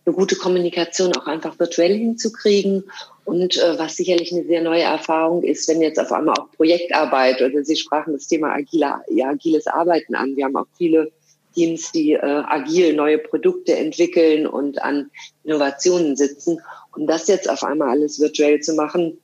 eine 0.06 0.15
gute 0.15 0.36
Kommunikation 0.36 1.15
auch 1.15 1.28
einfach 1.28 1.60
virtuell 1.60 1.95
hinzukriegen. 1.95 2.84
Und 3.24 3.58
äh, 3.58 3.78
was 3.78 3.95
sicherlich 3.95 4.32
eine 4.34 4.45
sehr 4.45 4.62
neue 4.62 4.82
Erfahrung 4.82 5.43
ist, 5.43 5.67
wenn 5.67 5.82
jetzt 5.82 6.00
auf 6.00 6.12
einmal 6.12 6.36
auch 6.39 6.52
Projektarbeit 6.52 7.41
oder 7.41 7.63
Sie 7.63 7.76
sprachen 7.76 8.13
das 8.13 8.28
Thema 8.28 8.54
agile, 8.54 8.95
ja, 9.10 9.30
agiles 9.30 9.67
Arbeiten 9.67 10.15
an. 10.15 10.36
Wir 10.36 10.45
haben 10.45 10.56
auch 10.56 10.65
viele 10.78 11.12
Teams, 11.54 11.91
die 11.91 12.13
äh, 12.13 12.19
agil 12.19 12.93
neue 12.93 13.19
Produkte 13.19 13.76
entwickeln 13.76 14.47
und 14.47 14.82
an 14.82 15.12
Innovationen 15.43 16.15
sitzen. 16.15 16.62
Und 16.95 17.08
das 17.08 17.28
jetzt 17.28 17.50
auf 17.50 17.63
einmal 17.63 17.89
alles 17.89 18.19
virtuell 18.19 18.60
zu 18.60 18.74
machen, 18.74 19.17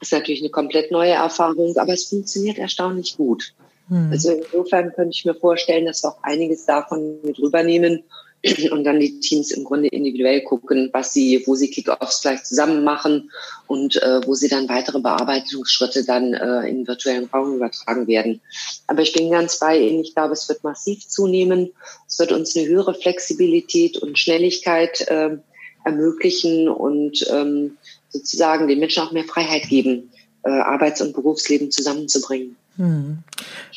ist 0.00 0.12
natürlich 0.12 0.40
eine 0.40 0.50
komplett 0.50 0.90
neue 0.90 1.12
Erfahrung, 1.12 1.76
aber 1.76 1.92
es 1.92 2.08
funktioniert 2.08 2.58
erstaunlich 2.58 3.16
gut. 3.16 3.54
Hm. 3.88 4.10
Also 4.10 4.32
insofern 4.32 4.92
könnte 4.92 5.14
ich 5.14 5.24
mir 5.24 5.34
vorstellen, 5.34 5.86
dass 5.86 6.02
wir 6.02 6.10
auch 6.10 6.22
einiges 6.22 6.64
davon 6.64 7.20
mit 7.22 7.38
rübernehmen 7.38 8.02
und 8.70 8.84
dann 8.84 9.00
die 9.00 9.20
Teams 9.20 9.50
im 9.50 9.64
Grunde 9.64 9.88
individuell 9.88 10.42
gucken, 10.42 10.90
was 10.92 11.12
sie, 11.12 11.42
wo 11.46 11.54
sie 11.54 11.70
Kickoffs 11.70 12.22
gleich 12.22 12.44
zusammen 12.44 12.84
machen 12.84 13.30
und 13.66 14.02
äh, 14.02 14.26
wo 14.26 14.34
sie 14.34 14.48
dann 14.48 14.68
weitere 14.68 15.00
Bearbeitungsschritte 15.00 16.04
dann 16.04 16.34
äh, 16.34 16.68
in 16.68 16.86
virtuellen 16.86 17.26
Raum 17.26 17.56
übertragen 17.56 18.06
werden. 18.06 18.40
Aber 18.86 19.02
ich 19.02 19.12
bin 19.12 19.30
ganz 19.30 19.58
bei 19.58 19.78
Ihnen. 19.78 20.00
Ich 20.00 20.14
glaube, 20.14 20.34
es 20.34 20.48
wird 20.48 20.62
massiv 20.64 21.06
zunehmen. 21.08 21.72
Es 22.06 22.18
wird 22.18 22.32
uns 22.32 22.56
eine 22.56 22.66
höhere 22.66 22.94
Flexibilität 22.94 23.96
und 23.98 24.18
Schnelligkeit 24.18 25.02
äh, 25.08 25.38
ermöglichen 25.84 26.68
und 26.68 27.26
ähm, 27.30 27.76
sozusagen 28.08 28.68
den 28.68 28.78
Menschen 28.78 29.02
auch 29.02 29.12
mehr 29.12 29.24
Freiheit 29.24 29.68
geben, 29.68 30.10
äh, 30.44 30.50
Arbeits- 30.50 31.00
und 31.00 31.14
Berufsleben 31.14 31.70
zusammenzubringen. 31.70 32.56
Hm. 32.76 33.18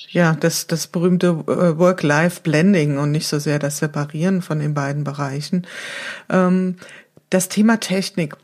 Ja, 0.10 0.36
das, 0.40 0.68
das 0.68 0.88
berühmte 0.88 1.28
äh, 1.28 1.78
Work-Life-Blending 1.78 2.98
und 2.98 3.12
nicht 3.12 3.28
so 3.28 3.40
sehr 3.40 3.60
das 3.60 3.78
Separieren 3.78 4.42
von 4.42 4.60
den 4.60 4.74
beiden 4.74 5.04
Bereichen. 5.04 5.68
Ähm, 6.30 6.78
das 7.30 7.50
Thema 7.50 7.80
Technik. 7.80 8.36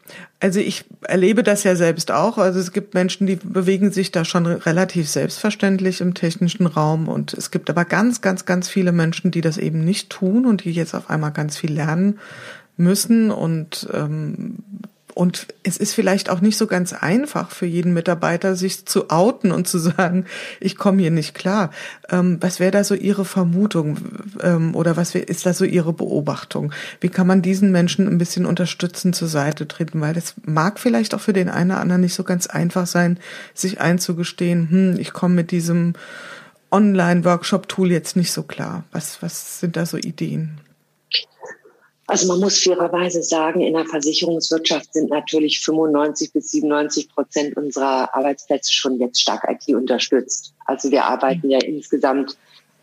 Also 0.42 0.60
ich 0.60 0.84
erlebe 1.04 1.42
das 1.42 1.63
ja 1.63 1.76
selbst 1.76 2.12
auch. 2.12 2.38
Also 2.38 2.60
es 2.60 2.74
gibt 2.74 2.94
Menschen, 2.94 3.26
die 3.28 3.38
bewegen 3.38 3.92
sich 3.92 4.12
da 4.12 4.26
schon 4.26 4.46
relativ 4.46 5.08
selbstverständlich 5.08 6.02
im 6.02 6.13
technischen 6.13 6.66
Raum. 6.66 7.08
Und 7.08 7.34
es 7.34 7.50
gibt 7.50 7.70
aber 7.70 7.86
ganz, 7.86 8.20
ganz, 8.20 8.46
ganz 8.46 8.68
viele 8.68 8.92
Menschen, 8.92 9.32
die 9.32 9.42
das 9.42 9.58
eben 9.58 9.86
nicht 9.86 10.10
tun 10.10 10.46
und 10.46 10.66
die 10.66 10.72
jetzt 10.72 10.96
auf 10.96 11.10
einmal 11.10 11.32
ganz 11.32 11.58
viel 11.58 11.72
lernen 11.72 12.20
müssen 12.76 13.32
und 13.32 13.88
ähm, 13.94 14.58
und 15.15 15.47
es 15.63 15.78
ist 15.78 15.93
vielleicht 15.93 16.30
auch 16.30 16.41
nicht 16.41 16.58
so 16.58 16.67
ganz 16.67 16.93
einfach 16.93 17.52
für 17.52 17.65
jeden 17.65 17.93
Mitarbeiter, 17.93 18.56
sich 18.56 18.86
zu 18.86 19.10
outen 19.10 19.52
und 19.52 19.67
zu 19.67 19.78
sagen, 19.78 20.26
ich 20.60 20.76
komme 20.76 21.02
hier 21.02 21.12
nicht 21.12 21.36
klar. 21.36 21.71
Ähm, 22.10 22.38
was 22.41 22.60
wäre 22.60 22.71
da 22.71 22.84
so 22.84 22.95
Ihre 22.95 23.26
Vermutung 23.26 23.97
ähm, 24.41 24.76
oder 24.76 24.97
was 24.97 25.13
wär, 25.13 25.28
ist 25.28 25.45
da 25.45 25.54
so 25.54 25.65
Ihre 25.65 25.93
Beobachtung? 25.93 26.73
Wie 26.99 27.10
kann 27.10 27.28
man 27.28 27.41
diesen 27.41 27.71
Menschen 27.71 28.08
ein 28.08 28.17
bisschen 28.17 28.45
unterstützen, 28.45 29.13
zur 29.13 29.28
Seite 29.28 29.67
treten? 29.67 30.02
Weil 30.02 30.13
das 30.13 30.34
mag 30.45 30.80
vielleicht 30.80 31.13
auch 31.13 31.21
für 31.21 31.34
den 31.34 31.49
einen 31.49 31.71
oder 31.71 31.80
anderen 31.80 32.02
nicht 32.02 32.15
so 32.15 32.23
ganz 32.23 32.47
einfach 32.47 32.88
sein, 32.88 33.19
sich 33.54 33.80
einzugestehen, 33.80 34.69
hm, 34.69 34.99
ich 34.99 35.13
komme 35.13 35.36
mit 35.36 35.52
diesem 35.52 35.93
Online-Workshop-Tool 36.71 37.91
jetzt 37.91 38.15
nicht 38.15 38.32
so 38.32 38.41
klar. 38.41 38.84
Was, 38.91 39.21
was 39.21 39.60
sind 39.60 39.78
da 39.78 39.86
so 39.86 39.97
Ideen? 39.97 40.60
Also 42.13 42.28
man 42.28 42.41
muss 42.41 42.62
fairerweise 42.62 43.23
sagen, 43.23 43.62
in 43.62 43.73
der 43.73 43.86
Versicherungswirtschaft 43.86 44.93
sind 44.93 45.10
natürlich 45.10 45.62
95 45.62 46.32
bis 46.32 46.52
97 46.52 47.10
Prozent 47.10 47.58
unserer 47.58 48.13
Arbeitsplätze 48.13 48.71
schon 48.71 48.99
jetzt 48.99 49.19
stark 49.19 49.43
IT 49.49 49.73
unterstützt. 49.73 50.54
Also 50.67 50.91
wir 50.91 51.06
arbeiten 51.06 51.49
ja 51.49 51.58
insgesamt 51.58 52.38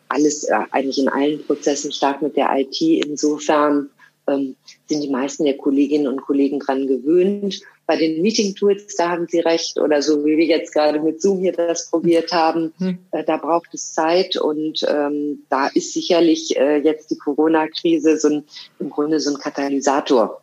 alles, 0.09 0.43
äh, 0.49 0.59
eigentlich 0.73 0.99
in 0.99 1.09
allen 1.09 1.47
Prozessen 1.47 1.93
stark 1.93 2.23
mit 2.23 2.37
der 2.37 2.51
IT. 2.57 2.81
Insofern 2.81 3.91
ähm, 4.27 4.57
sind 4.89 5.01
die 5.01 5.11
meisten 5.11 5.45
der 5.45 5.57
Kolleginnen 5.57 6.09
und 6.09 6.23
Kollegen 6.23 6.59
dran 6.59 6.89
gewöhnt. 6.89 7.61
Bei 7.91 7.97
den 7.97 8.23
Meeting-Tools, 8.23 8.95
da 8.95 9.09
haben 9.09 9.27
Sie 9.29 9.41
recht, 9.41 9.81
oder 9.81 10.01
so 10.01 10.25
wie 10.25 10.37
wir 10.37 10.45
jetzt 10.45 10.73
gerade 10.73 11.01
mit 11.01 11.21
Zoom 11.21 11.41
hier 11.41 11.51
das 11.51 11.91
probiert 11.91 12.31
haben, 12.31 12.73
hm. 12.79 12.99
äh, 13.11 13.25
da 13.25 13.37
braucht 13.37 13.75
es 13.75 13.95
Zeit 13.95 14.37
und 14.37 14.87
ähm, 14.89 15.43
da 15.49 15.67
ist 15.67 15.93
sicherlich 15.93 16.57
äh, 16.57 16.77
jetzt 16.77 17.11
die 17.11 17.19
Corona-Krise 17.19 18.17
so 18.17 18.29
ein, 18.29 18.45
im 18.79 18.91
Grunde 18.91 19.19
so 19.19 19.35
ein 19.35 19.41
Katalysator 19.41 20.41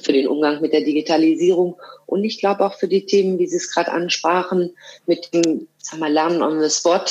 für 0.00 0.14
den 0.14 0.26
Umgang 0.26 0.62
mit 0.62 0.72
der 0.72 0.80
Digitalisierung 0.80 1.76
und 2.06 2.24
ich 2.24 2.40
glaube 2.40 2.64
auch 2.64 2.78
für 2.78 2.88
die 2.88 3.04
Themen, 3.04 3.38
wie 3.38 3.46
Sie 3.46 3.58
es 3.58 3.70
gerade 3.70 3.92
ansprachen, 3.92 4.70
mit 5.06 5.28
dem 5.34 5.68
sag 5.76 6.00
mal, 6.00 6.10
Lernen 6.10 6.42
on 6.42 6.58
the 6.62 6.70
Spot. 6.70 7.04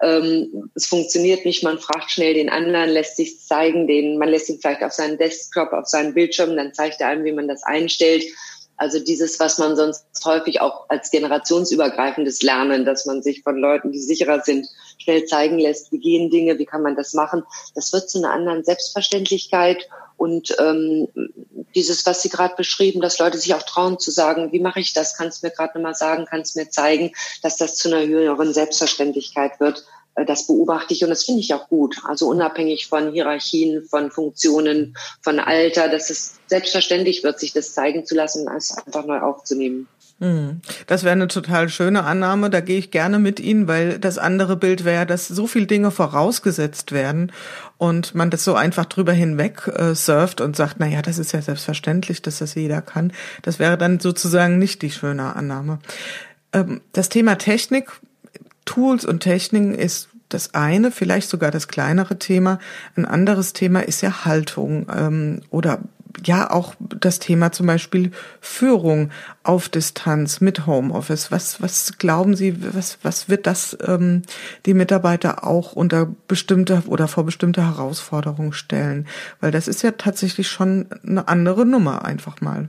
Ähm, 0.00 0.70
es 0.74 0.86
funktioniert 0.86 1.44
nicht, 1.44 1.62
man 1.62 1.78
fragt 1.78 2.10
schnell 2.12 2.32
den 2.32 2.48
anderen, 2.48 2.88
lässt 2.88 3.18
sich 3.18 3.40
zeigen, 3.40 3.86
den, 3.86 4.16
man 4.16 4.30
lässt 4.30 4.48
ihn 4.48 4.58
vielleicht 4.58 4.82
auf 4.82 4.92
seinen 4.92 5.18
Desktop, 5.18 5.74
auf 5.74 5.86
seinen 5.86 6.14
Bildschirm, 6.14 6.56
dann 6.56 6.72
zeigt 6.72 7.02
er 7.02 7.08
einem, 7.08 7.26
wie 7.26 7.32
man 7.32 7.46
das 7.46 7.62
einstellt. 7.62 8.24
Also 8.76 8.98
dieses, 8.98 9.38
was 9.38 9.58
man 9.58 9.76
sonst 9.76 10.04
häufig 10.24 10.60
auch 10.60 10.88
als 10.88 11.10
generationsübergreifendes 11.10 12.42
Lernen, 12.42 12.84
dass 12.84 13.06
man 13.06 13.22
sich 13.22 13.42
von 13.42 13.56
Leuten, 13.56 13.92
die 13.92 14.00
sicherer 14.00 14.40
sind, 14.40 14.66
schnell 14.98 15.24
zeigen 15.26 15.58
lässt, 15.58 15.92
wie 15.92 15.98
gehen 15.98 16.30
Dinge, 16.30 16.58
wie 16.58 16.66
kann 16.66 16.82
man 16.82 16.96
das 16.96 17.12
machen, 17.12 17.44
das 17.74 17.92
wird 17.92 18.10
zu 18.10 18.18
einer 18.18 18.32
anderen 18.32 18.64
Selbstverständlichkeit 18.64 19.88
und 20.22 20.54
ähm, 20.60 21.08
dieses, 21.74 22.06
was 22.06 22.22
Sie 22.22 22.28
gerade 22.28 22.54
beschrieben, 22.54 23.00
dass 23.00 23.18
Leute 23.18 23.38
sich 23.38 23.54
auch 23.54 23.62
trauen 23.62 23.98
zu 23.98 24.12
sagen, 24.12 24.52
wie 24.52 24.60
mache 24.60 24.78
ich 24.78 24.92
das? 24.92 25.16
Kannst 25.16 25.42
du 25.42 25.46
mir 25.46 25.52
gerade 25.52 25.76
nochmal 25.76 25.96
sagen, 25.96 26.26
kannst 26.30 26.54
du 26.54 26.60
mir 26.60 26.70
zeigen, 26.70 27.12
dass 27.42 27.56
das 27.56 27.74
zu 27.74 27.88
einer 27.88 28.06
höheren 28.06 28.52
Selbstverständlichkeit 28.52 29.58
wird. 29.58 29.84
Äh, 30.14 30.24
das 30.24 30.46
beobachte 30.46 30.94
ich 30.94 31.02
und 31.04 31.10
das 31.10 31.24
finde 31.24 31.40
ich 31.40 31.54
auch 31.54 31.68
gut. 31.68 31.96
Also 32.04 32.28
unabhängig 32.28 32.86
von 32.86 33.12
Hierarchien, 33.12 33.84
von 33.84 34.10
Funktionen, 34.10 34.96
von 35.20 35.40
Alter, 35.40 35.88
dass 35.88 36.10
es 36.10 36.34
selbstverständlich 36.46 37.24
wird, 37.24 37.40
sich 37.40 37.52
das 37.52 37.74
zeigen 37.74 38.04
zu 38.04 38.14
lassen 38.14 38.48
es 38.56 38.76
einfach 38.76 39.06
neu 39.06 39.20
aufzunehmen. 39.20 39.88
Hm. 40.22 40.60
Das 40.86 41.02
wäre 41.02 41.12
eine 41.12 41.26
total 41.26 41.68
schöne 41.68 42.04
Annahme. 42.04 42.48
Da 42.48 42.60
gehe 42.60 42.78
ich 42.78 42.92
gerne 42.92 43.18
mit 43.18 43.40
Ihnen, 43.40 43.66
weil 43.66 43.98
das 43.98 44.18
andere 44.18 44.56
Bild 44.56 44.84
wäre, 44.84 45.04
dass 45.04 45.26
so 45.26 45.48
viele 45.48 45.66
Dinge 45.66 45.90
vorausgesetzt 45.90 46.92
werden 46.92 47.32
und 47.76 48.14
man 48.14 48.30
das 48.30 48.44
so 48.44 48.54
einfach 48.54 48.84
drüber 48.84 49.12
hinweg 49.12 49.66
äh, 49.66 49.96
surft 49.96 50.40
und 50.40 50.54
sagt, 50.54 50.76
na 50.78 50.86
ja, 50.86 51.02
das 51.02 51.18
ist 51.18 51.32
ja 51.32 51.42
selbstverständlich, 51.42 52.22
dass 52.22 52.38
das 52.38 52.54
jeder 52.54 52.82
kann. 52.82 53.12
Das 53.42 53.58
wäre 53.58 53.76
dann 53.76 53.98
sozusagen 53.98 54.58
nicht 54.58 54.82
die 54.82 54.92
schöne 54.92 55.34
Annahme. 55.34 55.80
Ähm, 56.52 56.82
das 56.92 57.08
Thema 57.08 57.36
Technik, 57.36 57.90
Tools 58.72 59.04
und 59.04 59.20
Techniken 59.20 59.74
ist 59.74 60.08
das 60.30 60.54
eine, 60.54 60.90
vielleicht 60.90 61.28
sogar 61.28 61.50
das 61.50 61.68
kleinere 61.68 62.18
Thema. 62.18 62.58
Ein 62.96 63.04
anderes 63.04 63.52
Thema 63.52 63.80
ist 63.80 64.00
ja 64.00 64.24
Haltung 64.24 64.86
ähm, 64.90 65.42
oder 65.50 65.80
ja 66.24 66.50
auch 66.50 66.74
das 66.78 67.18
Thema 67.18 67.52
zum 67.52 67.66
Beispiel 67.66 68.12
Führung 68.40 69.10
auf 69.42 69.68
Distanz 69.68 70.40
mit 70.40 70.66
Homeoffice. 70.66 71.30
Was, 71.30 71.60
was 71.60 71.98
glauben 71.98 72.34
Sie, 72.34 72.56
was, 72.74 72.96
was 73.02 73.28
wird 73.28 73.46
das 73.46 73.76
ähm, 73.86 74.22
die 74.64 74.72
Mitarbeiter 74.72 75.46
auch 75.46 75.74
unter 75.74 76.08
bestimmte 76.26 76.82
oder 76.86 77.08
vor 77.08 77.26
bestimmte 77.26 77.66
Herausforderungen 77.66 78.54
stellen? 78.54 79.06
Weil 79.40 79.50
das 79.50 79.68
ist 79.68 79.82
ja 79.82 79.90
tatsächlich 79.90 80.48
schon 80.48 80.86
eine 81.06 81.28
andere 81.28 81.66
Nummer 81.66 82.06
einfach 82.06 82.40
mal. 82.40 82.68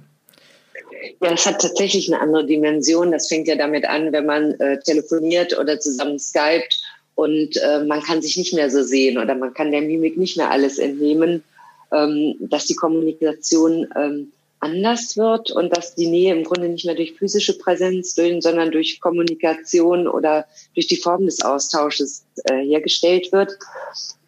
Ja, 1.22 1.34
es 1.34 1.46
hat 1.46 1.62
tatsächlich 1.62 2.12
eine 2.12 2.22
andere 2.22 2.46
Dimension. 2.46 3.12
Das 3.12 3.28
fängt 3.28 3.48
ja 3.48 3.56
damit 3.56 3.86
an, 3.86 4.12
wenn 4.12 4.26
man 4.26 4.54
äh, 4.60 4.80
telefoniert 4.80 5.58
oder 5.58 5.80
zusammen 5.80 6.20
skypt 6.20 6.82
und 7.16 7.58
äh, 7.58 7.84
man 7.84 8.02
kann 8.02 8.22
sich 8.22 8.38
nicht 8.38 8.54
mehr 8.54 8.70
so 8.70 8.84
sehen 8.84 9.18
oder 9.18 9.36
man 9.36 9.54
kann 9.54 9.72
der 9.72 9.82
Mimik 9.82 10.18
nicht 10.18 10.38
mehr 10.38 10.50
alles 10.50 10.80
entnehmen 10.80 11.44
ähm, 11.94 12.36
dass 12.40 12.66
die 12.66 12.76
Kommunikation 12.76 13.88
ähm, 13.96 14.32
anders 14.60 15.18
wird 15.18 15.52
und 15.52 15.76
dass 15.76 15.96
die 15.96 16.08
Nähe 16.08 16.34
im 16.34 16.44
Grunde 16.44 16.70
nicht 16.70 16.86
mehr 16.86 16.96
durch 16.96 17.14
physische 17.14 17.58
Präsenz, 17.58 18.16
sondern 18.16 18.72
durch 18.72 19.00
Kommunikation 19.00 20.08
oder 20.08 20.46
durch 20.74 20.88
die 20.88 20.98
Form 20.98 21.26
des 21.26 21.44
Austausches 21.44 22.26
äh, 22.46 22.66
hergestellt 22.66 23.32
wird. 23.32 23.58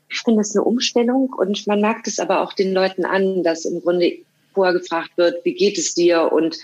Ich 0.09 0.19
finde 0.19 0.41
es 0.41 0.55
eine 0.55 0.63
Umstellung 0.63 1.33
und 1.33 1.65
man 1.67 1.81
merkt 1.81 2.07
es 2.07 2.19
aber 2.19 2.41
auch 2.41 2.53
den 2.53 2.73
Leuten 2.73 3.05
an, 3.05 3.43
dass 3.43 3.65
im 3.65 3.81
Grunde 3.81 4.17
vorher 4.55 4.73
gefragt 4.73 5.11
wird, 5.17 5.45
wie 5.45 5.53
geht 5.53 5.77
es 5.77 5.93
dir 5.93 6.31
und 6.31 6.57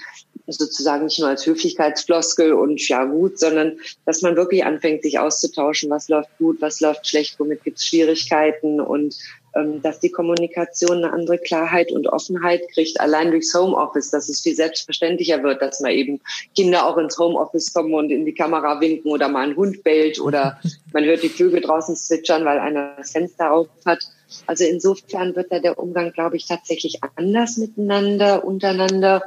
sozusagen 0.47 1.05
nicht 1.05 1.19
nur 1.19 1.29
als 1.29 1.45
Höflichkeitsfloskel 1.45 2.53
und 2.53 2.85
ja 2.87 3.05
gut, 3.05 3.39
sondern 3.39 3.79
dass 4.05 4.21
man 4.21 4.35
wirklich 4.35 4.65
anfängt, 4.65 5.03
sich 5.03 5.19
auszutauschen, 5.19 5.89
was 5.89 6.09
läuft 6.09 6.29
gut, 6.37 6.61
was 6.61 6.79
läuft 6.81 7.07
schlecht, 7.07 7.39
womit 7.39 7.63
gibt 7.63 7.77
es 7.77 7.87
Schwierigkeiten 7.87 8.81
und 8.81 9.15
ähm, 9.53 9.81
dass 9.81 9.99
die 9.99 10.11
Kommunikation 10.11 10.97
eine 10.97 11.11
andere 11.11 11.37
Klarheit 11.37 11.91
und 11.91 12.07
Offenheit 12.07 12.61
kriegt, 12.73 12.99
allein 12.99 13.31
durchs 13.31 13.53
Homeoffice, 13.53 14.09
dass 14.09 14.29
es 14.29 14.41
viel 14.41 14.55
selbstverständlicher 14.55 15.43
wird, 15.43 15.61
dass 15.61 15.81
man 15.81 15.91
eben 15.91 16.21
Kinder 16.55 16.87
auch 16.87 16.97
ins 16.97 17.17
Homeoffice 17.17 17.73
kommen 17.73 17.93
und 17.93 18.11
in 18.11 18.25
die 18.25 18.33
Kamera 18.33 18.79
winken 18.79 19.11
oder 19.11 19.27
mal 19.27 19.49
ein 19.49 19.55
Hund 19.55 19.83
bellt 19.83 20.19
oder 20.19 20.59
man 20.93 21.03
hört 21.03 21.23
die 21.23 21.29
Vögel 21.29 21.61
draußen 21.61 21.95
zwitschern, 21.95 22.45
weil 22.45 22.59
einer 22.59 22.95
das 22.97 23.11
Fenster 23.11 23.51
auf 23.51 23.67
hat. 23.85 23.99
Also 24.47 24.63
insofern 24.63 25.35
wird 25.35 25.51
da 25.51 25.59
der 25.59 25.79
Umgang, 25.79 26.11
glaube 26.11 26.37
ich, 26.37 26.47
tatsächlich 26.47 26.99
anders 27.15 27.57
miteinander, 27.57 28.43
untereinander 28.43 29.23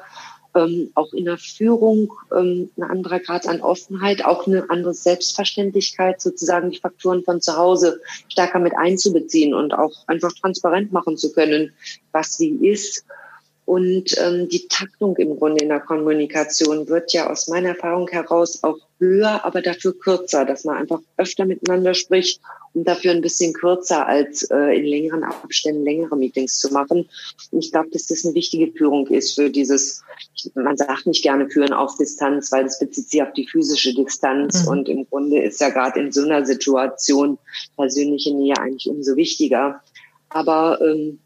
ähm, 0.55 0.91
auch 0.95 1.13
in 1.13 1.25
der 1.25 1.39
Führung 1.39 2.13
ähm, 2.35 2.71
ein 2.77 2.85
anderer 2.85 3.21
Grad 3.21 3.47
an 3.47 3.61
Offenheit, 3.61 4.25
auch 4.25 4.47
eine 4.47 4.71
andere 4.71 4.95
Selbstverständlichkeit, 4.95 6.21
sozusagen 6.21 6.71
die 6.71 6.79
Faktoren 6.79 7.25
von 7.25 7.41
zu 7.41 7.57
Hause 7.57 8.01
stärker 8.29 8.61
mit 8.61 8.75
einzubeziehen 8.77 9.55
und 9.55 9.75
auch 9.75 10.07
einfach 10.07 10.33
transparent 10.33 10.93
machen 10.93 11.17
zu 11.17 11.33
können, 11.33 11.73
was 12.13 12.37
sie 12.37 12.51
ist. 12.51 13.05
Und 13.67 14.15
ähm, 14.19 14.49
die 14.49 14.69
Taktung 14.69 15.17
im 15.17 15.39
Grunde 15.39 15.63
in 15.63 15.71
der 15.71 15.81
Kommunikation 15.81 16.87
wird 16.89 17.13
ja 17.15 17.31
aus 17.31 17.49
meiner 17.49 17.71
Erfahrung 17.71 18.09
heraus 18.09 18.63
auch 18.63 18.79
höher, 18.99 19.45
aber 19.45 19.63
dafür 19.63 19.99
kürzer, 19.99 20.45
dass 20.45 20.65
man 20.65 20.77
einfach 20.77 21.01
öfter 21.17 21.47
miteinander 21.47 21.95
spricht 21.95 22.41
und 22.75 22.87
dafür 22.87 23.13
ein 23.13 23.23
bisschen 23.23 23.55
kürzer 23.55 24.07
als 24.07 24.43
äh, 24.51 24.77
in 24.79 24.85
längeren 24.85 25.25
Abständen 25.25 25.85
längere 25.85 26.17
Meetings 26.17 26.59
zu 26.59 26.73
machen. 26.73 27.09
Und 27.51 27.59
ich 27.59 27.71
glaube, 27.73 27.89
dass 27.91 28.07
das 28.07 28.25
eine 28.25 28.35
wichtige 28.35 28.71
Führung 28.73 29.07
ist 29.07 29.35
für 29.35 29.49
dieses, 29.49 30.03
man 30.55 30.77
sagt 30.77 31.07
nicht 31.07 31.23
gerne 31.23 31.49
führen 31.49 31.73
auf 31.73 31.97
Distanz, 31.97 32.53
weil 32.53 32.65
das 32.65 32.79
bezieht 32.79 33.09
sich 33.09 33.23
auf 33.23 33.33
die 33.33 33.47
physische 33.47 33.95
Distanz. 33.95 34.65
Mhm. 34.65 34.69
Und 34.69 34.89
im 34.89 35.09
Grunde 35.09 35.43
ist 35.43 35.61
ja 35.61 35.71
gerade 35.71 36.01
in 36.01 36.13
so 36.13 36.23
einer 36.23 36.45
Situation 36.45 37.39
persönliche 37.77 38.35
Nähe 38.35 38.59
eigentlich 38.59 38.91
umso 38.91 39.17
wichtiger. 39.17 39.81
Aber 40.29 40.81
ähm, 40.83 41.21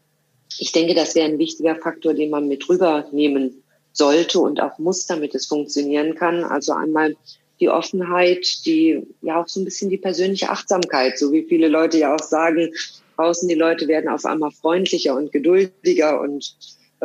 ich 0.57 0.71
denke, 0.71 0.93
das 0.93 1.15
wäre 1.15 1.27
ein 1.27 1.37
wichtiger 1.37 1.75
Faktor, 1.75 2.13
den 2.13 2.29
man 2.29 2.47
mit 2.47 2.67
rübernehmen 2.67 3.63
sollte 3.93 4.39
und 4.39 4.61
auch 4.61 4.77
muss, 4.79 5.05
damit 5.05 5.35
es 5.35 5.45
funktionieren 5.45 6.15
kann. 6.15 6.43
Also 6.43 6.73
einmal 6.73 7.15
die 7.59 7.69
Offenheit, 7.69 8.65
die 8.65 9.03
ja 9.21 9.41
auch 9.41 9.47
so 9.47 9.59
ein 9.59 9.65
bisschen 9.65 9.89
die 9.89 9.97
persönliche 9.97 10.49
Achtsamkeit, 10.49 11.17
so 11.17 11.31
wie 11.31 11.43
viele 11.43 11.67
Leute 11.67 11.97
ja 11.97 12.15
auch 12.15 12.23
sagen, 12.23 12.73
draußen 13.17 13.49
die 13.49 13.55
Leute 13.55 13.87
werden 13.87 14.09
auf 14.09 14.25
einmal 14.25 14.51
freundlicher 14.51 15.15
und 15.15 15.31
geduldiger 15.31 16.21
und 16.21 16.55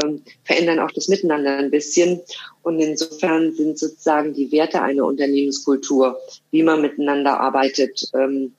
ähm, 0.03 0.23
verändern 0.45 0.79
auch 0.79 0.91
das 0.93 1.09
Miteinander 1.09 1.59
ein 1.59 1.71
bisschen. 1.71 2.21
Und 2.63 2.79
insofern 2.79 3.53
sind 3.55 3.79
sozusagen 3.79 4.35
die 4.35 4.51
Werte 4.53 4.81
einer 4.81 5.05
Unternehmenskultur, 5.05 6.19
wie 6.51 6.63
man 6.63 6.83
miteinander 6.83 7.41
arbeitet, 7.41 8.09
ähm, 8.15 8.53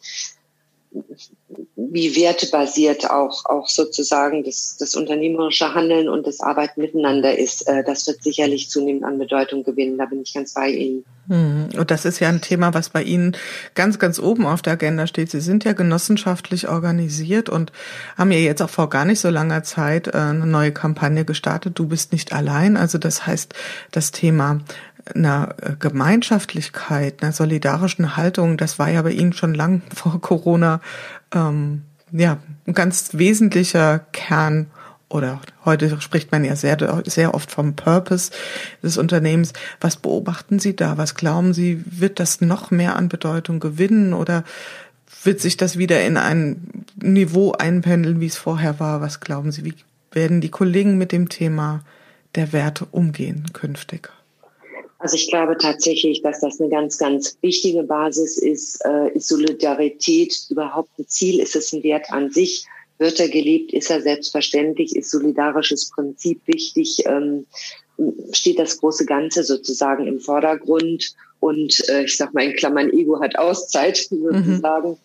wie 1.75 2.15
wertebasiert 2.15 3.09
auch, 3.09 3.45
auch 3.45 3.67
sozusagen 3.67 4.43
das, 4.43 4.77
das 4.77 4.95
unternehmerische 4.95 5.73
Handeln 5.73 6.09
und 6.09 6.25
das 6.25 6.39
Arbeiten 6.39 6.81
miteinander 6.81 7.37
ist, 7.37 7.67
äh, 7.67 7.83
das 7.83 8.07
wird 8.07 8.23
sicherlich 8.23 8.69
zunehmend 8.69 9.03
an 9.03 9.17
Bedeutung 9.17 9.63
gewinnen. 9.63 9.97
Da 9.97 10.05
bin 10.05 10.21
ich 10.21 10.33
ganz 10.33 10.53
bei 10.53 10.69
Ihnen. 10.69 11.05
Hm. 11.27 11.69
Und 11.77 11.91
das 11.91 12.05
ist 12.05 12.19
ja 12.19 12.29
ein 12.29 12.41
Thema, 12.41 12.73
was 12.73 12.89
bei 12.89 13.01
Ihnen 13.01 13.35
ganz, 13.73 13.99
ganz 13.99 14.19
oben 14.19 14.45
auf 14.45 14.61
der 14.61 14.73
Agenda 14.73 15.07
steht. 15.07 15.31
Sie 15.31 15.39
sind 15.39 15.63
ja 15.63 15.73
genossenschaftlich 15.73 16.67
organisiert 16.67 17.49
und 17.49 17.71
haben 18.17 18.31
ja 18.31 18.39
jetzt 18.39 18.61
auch 18.61 18.69
vor 18.69 18.89
gar 18.89 19.05
nicht 19.05 19.19
so 19.19 19.29
langer 19.29 19.63
Zeit 19.63 20.07
äh, 20.07 20.17
eine 20.17 20.45
neue 20.45 20.71
Kampagne 20.71 21.25
gestartet. 21.25 21.77
Du 21.79 21.87
bist 21.87 22.11
nicht 22.11 22.33
allein. 22.33 22.77
Also 22.77 22.97
das 22.97 23.25
heißt, 23.25 23.53
das 23.91 24.11
Thema 24.11 24.61
einer 25.13 25.55
äh, 25.61 25.73
Gemeinschaftlichkeit, 25.77 27.21
einer 27.21 27.31
solidarischen 27.31 28.17
Haltung, 28.17 28.57
das 28.57 28.79
war 28.79 28.89
ja 28.89 29.01
bei 29.01 29.11
Ihnen 29.11 29.33
schon 29.33 29.53
lang 29.53 29.81
vor 29.93 30.19
Corona 30.21 30.81
ähm, 31.33 31.83
ja 32.11 32.37
ein 32.65 32.73
ganz 32.73 33.09
wesentlicher 33.13 33.99
Kern 34.11 34.67
oder 35.07 35.39
heute 35.63 36.01
spricht 36.01 36.31
man 36.31 36.43
ja 36.43 36.55
sehr, 36.55 36.77
sehr 37.05 37.35
oft 37.35 37.51
vom 37.51 37.75
Purpose 37.75 38.31
des 38.81 38.97
Unternehmens. 38.97 39.53
Was 39.79 39.97
beobachten 39.97 40.59
Sie 40.59 40.75
da? 40.75 40.97
Was 40.97 41.15
glauben 41.15 41.53
Sie, 41.53 41.83
wird 41.85 42.19
das 42.19 42.41
noch 42.41 42.71
mehr 42.71 42.95
an 42.95 43.07
Bedeutung 43.07 43.59
gewinnen 43.59 44.13
oder 44.13 44.43
wird 45.23 45.39
sich 45.39 45.57
das 45.57 45.77
wieder 45.77 46.03
in 46.03 46.17
ein 46.17 46.85
Niveau 47.01 47.51
einpendeln, 47.51 48.19
wie 48.19 48.25
es 48.25 48.37
vorher 48.37 48.79
war? 48.79 49.01
Was 49.01 49.19
glauben 49.19 49.51
Sie, 49.51 49.63
wie 49.63 49.75
werden 50.11 50.41
die 50.41 50.49
Kollegen 50.49 50.97
mit 50.97 51.11
dem 51.11 51.29
Thema 51.29 51.83
der 52.33 52.51
Werte 52.51 52.85
umgehen 52.85 53.45
künftig? 53.53 54.09
Also 54.97 55.15
ich 55.15 55.29
glaube 55.29 55.57
tatsächlich, 55.57 56.21
dass 56.21 56.39
das 56.39 56.59
eine 56.59 56.69
ganz, 56.69 56.97
ganz 56.97 57.37
wichtige 57.41 57.83
Basis 57.83 58.37
ist. 58.37 58.83
Äh, 58.85 59.09
ist 59.13 59.27
Solidarität 59.27 60.33
überhaupt 60.49 60.97
ein 60.97 61.07
Ziel? 61.07 61.39
Ist 61.39 61.55
es 61.55 61.73
ein 61.73 61.83
Wert 61.83 62.11
an 62.11 62.31
sich? 62.31 62.65
Wird 62.97 63.19
er 63.19 63.27
gelebt? 63.27 63.73
Ist 63.73 63.91
er 63.91 64.01
selbstverständlich? 64.01 64.95
Ist 64.95 65.11
solidarisches 65.11 65.89
Prinzip 65.89 66.41
wichtig? 66.45 67.03
Ähm, 67.05 67.45
steht 68.31 68.59
das 68.59 68.77
große 68.79 69.05
Ganze 69.05 69.43
sozusagen 69.43 70.07
im 70.07 70.19
Vordergrund 70.19 71.13
und 71.39 71.77
äh, 71.89 72.03
ich 72.03 72.17
sag 72.17 72.33
mal 72.33 72.43
in 72.43 72.55
Klammern 72.55 72.91
Ego 72.91 73.19
hat 73.21 73.37
Auszeit 73.37 73.97
sozusagen. 74.09 74.89
Mhm. 74.89 74.97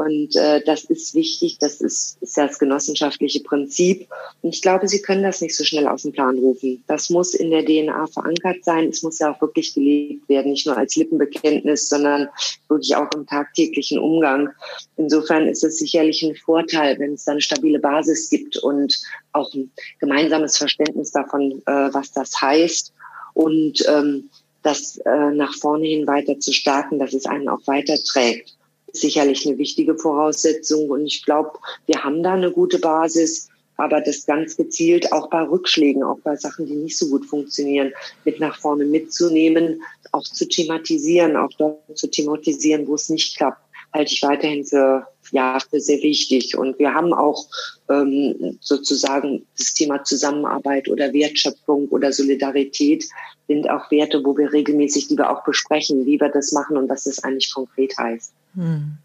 Und 0.00 0.34
äh, 0.34 0.62
das 0.64 0.84
ist 0.84 1.14
wichtig, 1.14 1.58
das 1.58 1.82
ist, 1.82 2.16
ist 2.22 2.38
das 2.38 2.58
genossenschaftliche 2.58 3.40
Prinzip. 3.40 4.08
Und 4.40 4.54
ich 4.54 4.62
glaube, 4.62 4.88
Sie 4.88 5.02
können 5.02 5.22
das 5.22 5.42
nicht 5.42 5.54
so 5.54 5.62
schnell 5.62 5.86
aus 5.86 6.04
dem 6.04 6.12
Plan 6.12 6.38
rufen. 6.38 6.82
Das 6.86 7.10
muss 7.10 7.34
in 7.34 7.50
der 7.50 7.66
DNA 7.66 8.06
verankert 8.06 8.64
sein. 8.64 8.88
Es 8.88 9.02
muss 9.02 9.18
ja 9.18 9.30
auch 9.30 9.42
wirklich 9.42 9.74
gelebt 9.74 10.26
werden, 10.26 10.52
nicht 10.52 10.64
nur 10.66 10.78
als 10.78 10.96
Lippenbekenntnis, 10.96 11.90
sondern 11.90 12.30
wirklich 12.68 12.96
auch 12.96 13.10
im 13.14 13.26
tagtäglichen 13.26 13.98
Umgang. 13.98 14.48
Insofern 14.96 15.46
ist 15.46 15.64
es 15.64 15.76
sicherlich 15.76 16.22
ein 16.22 16.34
Vorteil, 16.34 16.98
wenn 16.98 17.12
es 17.12 17.24
da 17.26 17.32
eine 17.32 17.42
stabile 17.42 17.78
Basis 17.78 18.30
gibt 18.30 18.56
und 18.56 18.98
auch 19.34 19.52
ein 19.52 19.70
gemeinsames 19.98 20.56
Verständnis 20.56 21.10
davon, 21.10 21.60
äh, 21.66 21.92
was 21.92 22.10
das 22.12 22.40
heißt. 22.40 22.94
Und 23.34 23.84
ähm, 23.86 24.30
das 24.62 24.96
äh, 25.04 25.30
nach 25.32 25.52
vorne 25.52 25.86
hin 25.86 26.06
weiter 26.06 26.40
zu 26.40 26.54
starten, 26.54 26.98
dass 26.98 27.12
es 27.12 27.26
einen 27.26 27.50
auch 27.50 27.66
weiterträgt 27.66 28.56
sicherlich 28.92 29.46
eine 29.46 29.58
wichtige 29.58 29.96
Voraussetzung. 29.96 30.90
Und 30.90 31.06
ich 31.06 31.24
glaube, 31.24 31.52
wir 31.86 32.02
haben 32.02 32.22
da 32.22 32.34
eine 32.34 32.50
gute 32.50 32.78
Basis. 32.78 33.48
Aber 33.76 34.02
das 34.02 34.26
ganz 34.26 34.58
gezielt 34.58 35.10
auch 35.10 35.30
bei 35.30 35.42
Rückschlägen, 35.42 36.02
auch 36.02 36.18
bei 36.22 36.36
Sachen, 36.36 36.66
die 36.66 36.74
nicht 36.74 36.98
so 36.98 37.08
gut 37.08 37.24
funktionieren, 37.24 37.94
mit 38.26 38.38
nach 38.38 38.58
vorne 38.58 38.84
mitzunehmen, 38.84 39.82
auch 40.12 40.22
zu 40.22 40.46
thematisieren, 40.46 41.34
auch 41.34 41.50
dort 41.56 41.78
zu 41.96 42.06
thematisieren, 42.06 42.86
wo 42.86 42.94
es 42.94 43.08
nicht 43.08 43.38
klappt, 43.38 43.62
halte 43.94 44.12
ich 44.12 44.22
weiterhin 44.22 44.66
für 44.66 45.06
ja 45.32 45.58
für 45.58 45.80
sehr 45.80 46.02
wichtig. 46.02 46.56
Und 46.56 46.78
wir 46.78 46.94
haben 46.94 47.12
auch 47.12 47.46
ähm, 47.88 48.58
sozusagen 48.60 49.46
das 49.56 49.74
Thema 49.74 50.04
Zusammenarbeit 50.04 50.88
oder 50.88 51.12
Wertschöpfung 51.12 51.88
oder 51.88 52.12
Solidarität 52.12 53.04
sind 53.48 53.68
auch 53.68 53.90
Werte, 53.90 54.22
wo 54.24 54.36
wir 54.36 54.52
regelmäßig 54.52 55.10
lieber 55.10 55.30
auch 55.30 55.44
besprechen, 55.44 56.06
wie 56.06 56.20
wir 56.20 56.28
das 56.28 56.52
machen 56.52 56.76
und 56.76 56.88
was 56.88 57.04
das 57.04 57.22
eigentlich 57.24 57.52
konkret 57.52 57.96
heißt. 57.98 58.32
Hm. 58.54 58.98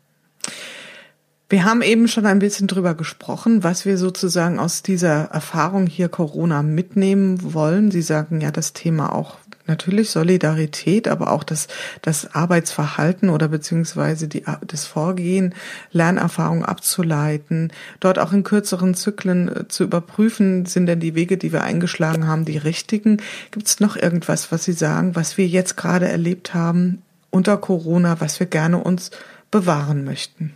Wir 1.48 1.64
haben 1.64 1.84
eben 1.84 2.08
schon 2.08 2.26
ein 2.26 2.40
bisschen 2.40 2.68
drüber 2.68 2.96
gesprochen, 2.96 3.64
was 3.64 3.86
wir 3.86 3.98
sozusagen 3.98 4.58
aus 4.58 4.82
dieser 4.82 5.26
Erfahrung 5.26 5.86
hier 5.86 6.10
Corona 6.10 6.64
mitnehmen 6.64 7.54
wollen. 7.54 7.92
Sie 7.92 8.02
sagen 8.02 8.42
ja 8.42 8.50
das 8.50 8.74
Thema 8.74 9.14
auch 9.14 9.38
natürlich 9.68 10.10
Solidarität, 10.10 11.08
aber 11.08 11.32
auch 11.32 11.44
das, 11.44 11.68
das 12.02 12.34
Arbeitsverhalten 12.34 13.30
oder 13.30 13.48
beziehungsweise 13.48 14.28
die, 14.28 14.44
das 14.66 14.86
Vorgehen, 14.86 15.54
Lernerfahrung 15.92 16.64
abzuleiten, 16.64 17.72
dort 18.00 18.20
auch 18.20 18.34
in 18.34 18.44
kürzeren 18.44 18.96
Zyklen 18.96 19.56
äh, 19.56 19.68
zu 19.68 19.84
überprüfen, 19.84 20.66
sind 20.66 20.86
denn 20.86 21.00
die 21.00 21.16
Wege, 21.16 21.38
die 21.38 21.52
wir 21.52 21.64
eingeschlagen 21.64 22.28
haben, 22.28 22.46
die 22.46 22.58
richtigen? 22.58 23.22
Gibt 23.52 23.68
es 23.68 23.80
noch 23.80 23.96
irgendwas, 23.96 24.52
was 24.52 24.66
Sie 24.66 24.74
sagen, 24.74 25.16
was 25.16 25.38
wir 25.38 25.48
jetzt 25.48 25.78
gerade 25.78 26.08
erlebt 26.08 26.54
haben 26.54 27.02
unter 27.30 27.58
Corona, 27.58 28.20
was 28.20 28.40
wir 28.40 28.48
gerne 28.48 28.78
uns 28.82 29.12
bewahren 29.52 30.04
möchten? 30.04 30.54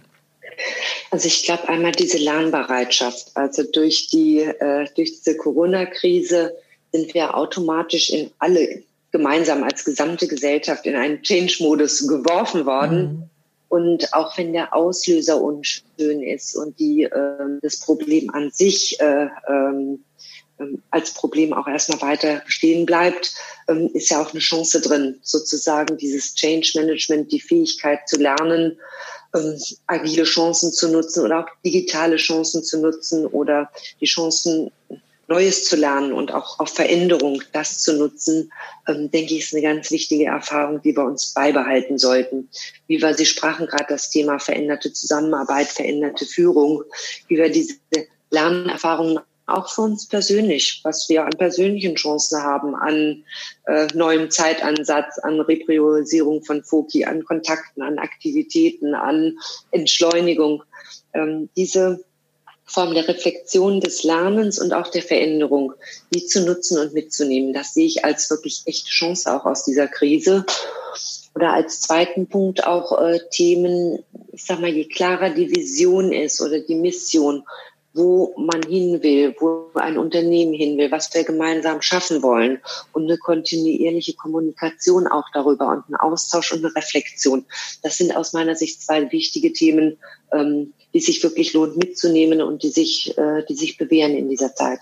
Also 1.12 1.28
ich 1.28 1.43
glaube 1.43 1.67
einmal 1.69 1.91
diese 1.91 2.17
Lernbereitschaft. 2.17 3.32
Also 3.36 3.63
durch 3.63 4.08
die 4.08 4.39
äh, 4.39 4.88
durch 4.95 5.17
diese 5.17 5.38
Corona-Krise 5.38 6.54
sind 6.91 7.13
wir 7.13 7.36
automatisch 7.36 8.10
in 8.10 8.32
alle 8.39 8.84
gemeinsam 9.12 9.63
als 9.63 9.86
gesamte 9.86 10.28
Gesellschaft 10.28 10.86
in 10.86 10.95
einen 10.95 11.22
Change-Modus 11.22 12.08
geworfen 12.08 12.65
worden. 12.65 13.02
Mhm. 13.02 13.24
Und 13.69 14.13
auch 14.13 14.36
wenn 14.38 14.54
der 14.54 14.74
Auslöser 14.74 15.39
unschön 15.41 16.24
ist 16.24 16.56
und 16.56 16.80
die 16.80 17.04
äh, 17.04 17.60
das 17.62 17.80
Problem 17.80 18.32
an 18.32 18.50
sich 18.52 19.00
äh, 19.00 19.28
ähm, 19.48 20.04
ähm, 20.60 20.82
als 20.89 21.13
Problem 21.13 21.54
auch 21.54 21.67
erstmal 21.67 22.02
weiter 22.02 22.41
bestehen 22.45 22.86
bleibt, 22.86 23.34
ähm, 23.67 23.89
ist 23.93 24.10
ja 24.10 24.22
auch 24.22 24.32
eine 24.32 24.39
Chance 24.39 24.82
drin, 24.82 25.19
sozusagen 25.22 25.98
dieses 25.98 26.36
Change 26.36 26.72
Management, 26.76 27.32
die 27.32 27.39
Fähigkeit 27.39 28.08
zu 28.08 28.17
lernen, 28.17 28.78
ähm, 29.36 29.58
agile 29.88 30.24
Chancen 30.24 30.74
zu 30.74 30.89
nutzen 30.89 31.24
oder 31.24 31.41
auch 31.41 31.50
digitale 31.63 32.17
Chancen 32.17 32.63
zu 32.63 32.80
nutzen 32.80 33.26
oder 33.28 33.69
die 34.02 34.06
Chancen 34.06 34.72
Neues 35.30 35.65
zu 35.65 35.76
lernen 35.76 36.12
und 36.12 36.34
auch 36.34 36.60
auf 36.60 36.70
Veränderung 36.70 37.42
das 37.54 37.80
zu 37.80 37.94
nutzen, 37.98 38.52
ähm, 38.88 39.12
denke 39.12 39.36
ich, 39.36 39.42
ist 39.42 39.54
eine 39.54 39.62
ganz 39.62 39.92
wichtige 39.92 40.26
Erfahrung, 40.26 40.82
die 40.82 40.96
wir 40.96 41.04
uns 41.04 41.34
beibehalten 41.34 42.00
sollten. 42.00 42.50
Wie 42.88 43.02
wir, 43.02 43.13
Sie 43.13 43.28
sprachen 43.28 43.68
gerade 43.68 43.86
das 43.89 44.10
Thema 44.10 44.39
veränderte 44.39 44.92
Zusammenarbeit, 44.92 45.68
veränderte 45.68 46.26
Führung, 46.26 46.84
wie 47.28 47.38
wir 47.38 47.50
diese 47.50 47.76
Lernerfahrungen 48.32 49.20
auch 49.46 49.70
für 49.70 49.82
uns 49.82 50.08
persönlich, 50.08 50.82
was 50.84 51.10
wir 51.10 51.26
an 51.26 51.32
persönlichen 51.32 51.96
Chancen 51.96 52.42
haben, 52.42 52.76
an 52.76 53.24
äh, 53.65 53.88
neuem 53.94 54.30
Zeitansatz, 54.30 55.20
an 55.20 55.39
Repriorisierung 55.42 56.44
von 56.44 56.63
Foki, 56.63 57.06
an 57.06 57.24
Kontakten, 57.26 57.82
an 57.82 58.00
Aktivitäten, 58.00 58.94
an 58.94 59.38
Entschleunigung. 59.72 60.63
Ähm, 61.13 61.50
diese 61.56 62.04
Form 62.70 62.94
der 62.94 63.08
Reflexion 63.08 63.82
des 63.82 64.04
Lernens 64.04 64.60
und 64.60 64.74
auch 64.74 64.88
der 64.90 65.02
Veränderung, 65.02 65.74
die 66.14 66.26
zu 66.26 66.46
nutzen 66.46 66.78
und 66.78 66.94
mitzunehmen. 66.94 67.52
Das 67.52 67.74
sehe 67.74 67.86
ich 67.86 68.06
als 68.06 68.30
wirklich 68.30 68.62
echte 68.66 68.90
Chance 68.90 69.34
auch 69.34 69.46
aus 69.46 69.64
dieser 69.64 69.88
Krise. 69.88 70.46
Oder 71.36 71.54
als 71.54 71.82
zweiten 71.82 72.28
Punkt 72.28 72.66
auch 72.66 73.02
äh, 73.02 73.20
Themen, 73.32 74.04
ich 74.32 74.46
sag 74.46 74.60
mal, 74.60 74.70
je 74.70 74.86
klarer 74.86 75.30
die 75.30 75.50
Vision 75.50 76.12
ist 76.12 76.42
oder 76.42 76.60
die 76.60 76.76
Mission, 76.76 77.44
wo 77.93 78.36
man 78.38 78.62
hin 78.63 79.02
will, 79.02 79.36
wo 79.39 79.71
ein 79.73 79.97
Unternehmen 79.97 80.54
hin 80.54 80.78
will, 80.78 80.91
was 80.91 81.13
wir 81.13 81.23
gemeinsam 81.23 81.82
schaffen 81.82 82.21
wollen 82.21 82.60
und 82.93 83.04
eine 83.04 83.17
kontinuierliche 83.17 84.13
Kommunikation 84.13 85.08
auch 85.08 85.25
darüber 85.34 85.69
und 85.69 85.89
ein 85.89 85.95
Austausch 85.95 86.54
und 86.54 86.63
eine 86.63 86.75
Reflexion. 86.75 87.45
Das 87.82 87.97
sind 87.97 88.15
aus 88.15 88.34
meiner 88.34 88.56
Sicht 88.56 88.82
zwei 88.82 89.12
wichtige 89.12 89.54
Themen, 89.54 89.97
ähm, 90.32 90.73
die 90.93 90.99
sich 90.99 91.21
wirklich 91.23 91.54
lohnt 91.54 91.78
mitzunehmen 91.78 92.41
und 92.41 92.63
die 92.63 92.69
sich, 92.69 93.17
äh, 93.17 93.43
die 93.49 93.56
sich 93.56 93.78
bewähren 93.78 94.15
in 94.15 94.30
dieser 94.30 94.56
Zeit. 94.56 94.80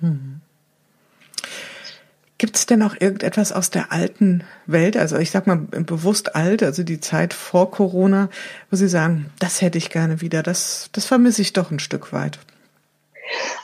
Mhm. 0.00 0.41
Gibt 2.42 2.56
es 2.56 2.66
denn 2.66 2.82
auch 2.82 2.96
irgendetwas 2.98 3.52
aus 3.52 3.70
der 3.70 3.92
alten 3.92 4.42
Welt, 4.66 4.96
also 4.96 5.16
ich 5.16 5.30
sag 5.30 5.46
mal 5.46 5.58
bewusst 5.58 6.34
alt, 6.34 6.64
also 6.64 6.82
die 6.82 6.98
Zeit 6.98 7.34
vor 7.34 7.70
Corona, 7.70 8.30
wo 8.68 8.76
Sie 8.76 8.88
sagen, 8.88 9.30
das 9.38 9.60
hätte 9.62 9.78
ich 9.78 9.90
gerne 9.90 10.20
wieder, 10.20 10.42
das, 10.42 10.88
das 10.90 11.06
vermisse 11.06 11.40
ich 11.40 11.52
doch 11.52 11.70
ein 11.70 11.78
Stück 11.78 12.12
weit? 12.12 12.40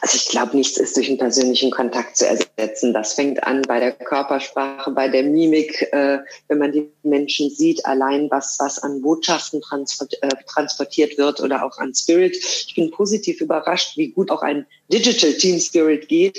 Also 0.01 0.15
ich 0.15 0.29
glaube, 0.29 0.57
nichts 0.57 0.77
ist 0.77 0.97
durch 0.97 1.09
einen 1.09 1.19
persönlichen 1.19 1.73
Kontakt 1.73 2.17
zu 2.19 2.29
ersetzen. 2.29 2.95
Das 2.95 3.15
fängt 3.15 3.43
an 3.43 3.63
bei 3.63 3.81
der 3.81 3.91
Körpersprache, 3.91 4.93
bei 4.93 5.09
der 5.09 5.25
Mimik, 5.25 5.83
äh, 5.91 6.19
wenn 6.47 6.59
man 6.59 6.71
die 6.71 6.89
Menschen 7.03 7.51
sieht, 7.51 7.85
allein 7.85 8.31
was, 8.31 8.61
was 8.61 8.79
an 8.79 9.03
Botschaften 9.03 9.61
transport, 9.61 10.15
äh, 10.23 10.29
transportiert 10.47 11.19
wird 11.19 11.41
oder 11.41 11.65
auch 11.65 11.79
an 11.79 11.93
Spirit. 11.97 12.37
Ich 12.37 12.77
bin 12.77 12.93
positiv 12.93 13.41
überrascht, 13.41 13.97
wie 13.97 14.13
gut 14.13 14.31
auch 14.31 14.43
ein 14.43 14.67
Digital 14.93 15.33
Team 15.33 15.59
Spirit 15.59 16.07
geht. 16.07 16.39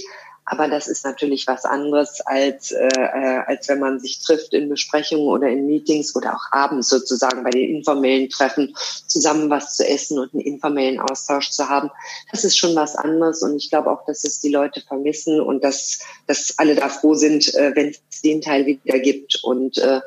Aber 0.51 0.67
das 0.67 0.87
ist 0.87 1.05
natürlich 1.05 1.45
was 1.45 1.63
anderes, 1.63 2.21
als, 2.25 2.71
äh, 2.71 2.87
äh, 2.87 3.43
als 3.45 3.69
wenn 3.69 3.79
man 3.79 3.99
sich 3.99 4.19
trifft 4.19 4.51
in 4.55 4.67
Besprechungen 4.67 5.27
oder 5.27 5.47
in 5.47 5.67
Meetings 5.67 6.15
oder 6.15 6.35
auch 6.35 6.51
abends 6.51 6.89
sozusagen 6.89 7.43
bei 7.43 7.51
den 7.51 7.75
informellen 7.75 8.29
Treffen 8.29 8.75
zusammen 9.05 9.51
was 9.51 9.75
zu 9.75 9.87
essen 9.87 10.17
und 10.17 10.33
einen 10.33 10.41
informellen 10.41 10.99
Austausch 10.99 11.51
zu 11.51 11.69
haben. 11.69 11.91
Das 12.31 12.43
ist 12.43 12.57
schon 12.57 12.75
was 12.75 12.95
anderes 12.95 13.43
und 13.43 13.57
ich 13.57 13.69
glaube 13.69 13.91
auch, 13.91 14.03
dass 14.07 14.23
es 14.23 14.39
die 14.39 14.49
Leute 14.49 14.81
vermissen 14.81 15.39
und 15.39 15.63
dass, 15.63 15.99
dass 16.25 16.55
alle 16.57 16.73
da 16.73 16.89
froh 16.89 17.13
sind, 17.13 17.53
äh, 17.53 17.75
wenn 17.75 17.89
es 17.89 18.21
den 18.23 18.41
Teil 18.41 18.65
wieder 18.65 18.97
gibt. 18.97 19.43
Und 19.43 19.77
äh, 19.77 20.01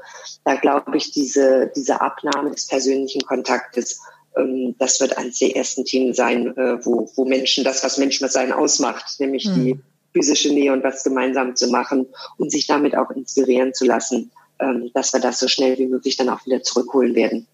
da 0.44 0.56
glaube 0.56 0.96
ich, 0.96 1.12
diese, 1.12 1.70
diese 1.76 2.00
Abnahme 2.00 2.50
des 2.50 2.66
persönlichen 2.66 3.22
Kontaktes 3.22 4.00
ähm, 4.36 4.74
das 4.78 4.98
wird 4.98 5.18
eines 5.18 5.38
der 5.38 5.54
ersten 5.54 5.84
Themen 5.84 6.14
sein, 6.14 6.56
äh, 6.56 6.84
wo, 6.84 7.08
wo 7.14 7.24
Menschen 7.26 7.62
das, 7.64 7.84
was 7.84 7.98
Menschen 7.98 8.24
mit 8.24 8.32
sein 8.32 8.50
ausmacht, 8.50 9.20
nämlich 9.20 9.44
hm. 9.44 9.54
die 9.54 9.80
physische 10.12 10.52
Nähe 10.52 10.72
und 10.72 10.84
was 10.84 11.04
gemeinsam 11.04 11.56
zu 11.56 11.68
machen 11.68 12.06
und 12.36 12.50
sich 12.50 12.66
damit 12.66 12.96
auch 12.96 13.10
inspirieren 13.10 13.74
zu 13.74 13.84
lassen, 13.84 14.30
ähm, 14.58 14.90
dass 14.94 15.12
wir 15.12 15.20
das 15.20 15.38
so 15.38 15.48
schnell 15.48 15.78
wie 15.78 15.86
möglich 15.86 16.16
dann 16.16 16.28
auch 16.28 16.44
wieder 16.46 16.62
zurückholen 16.62 17.14
werden. 17.14 17.46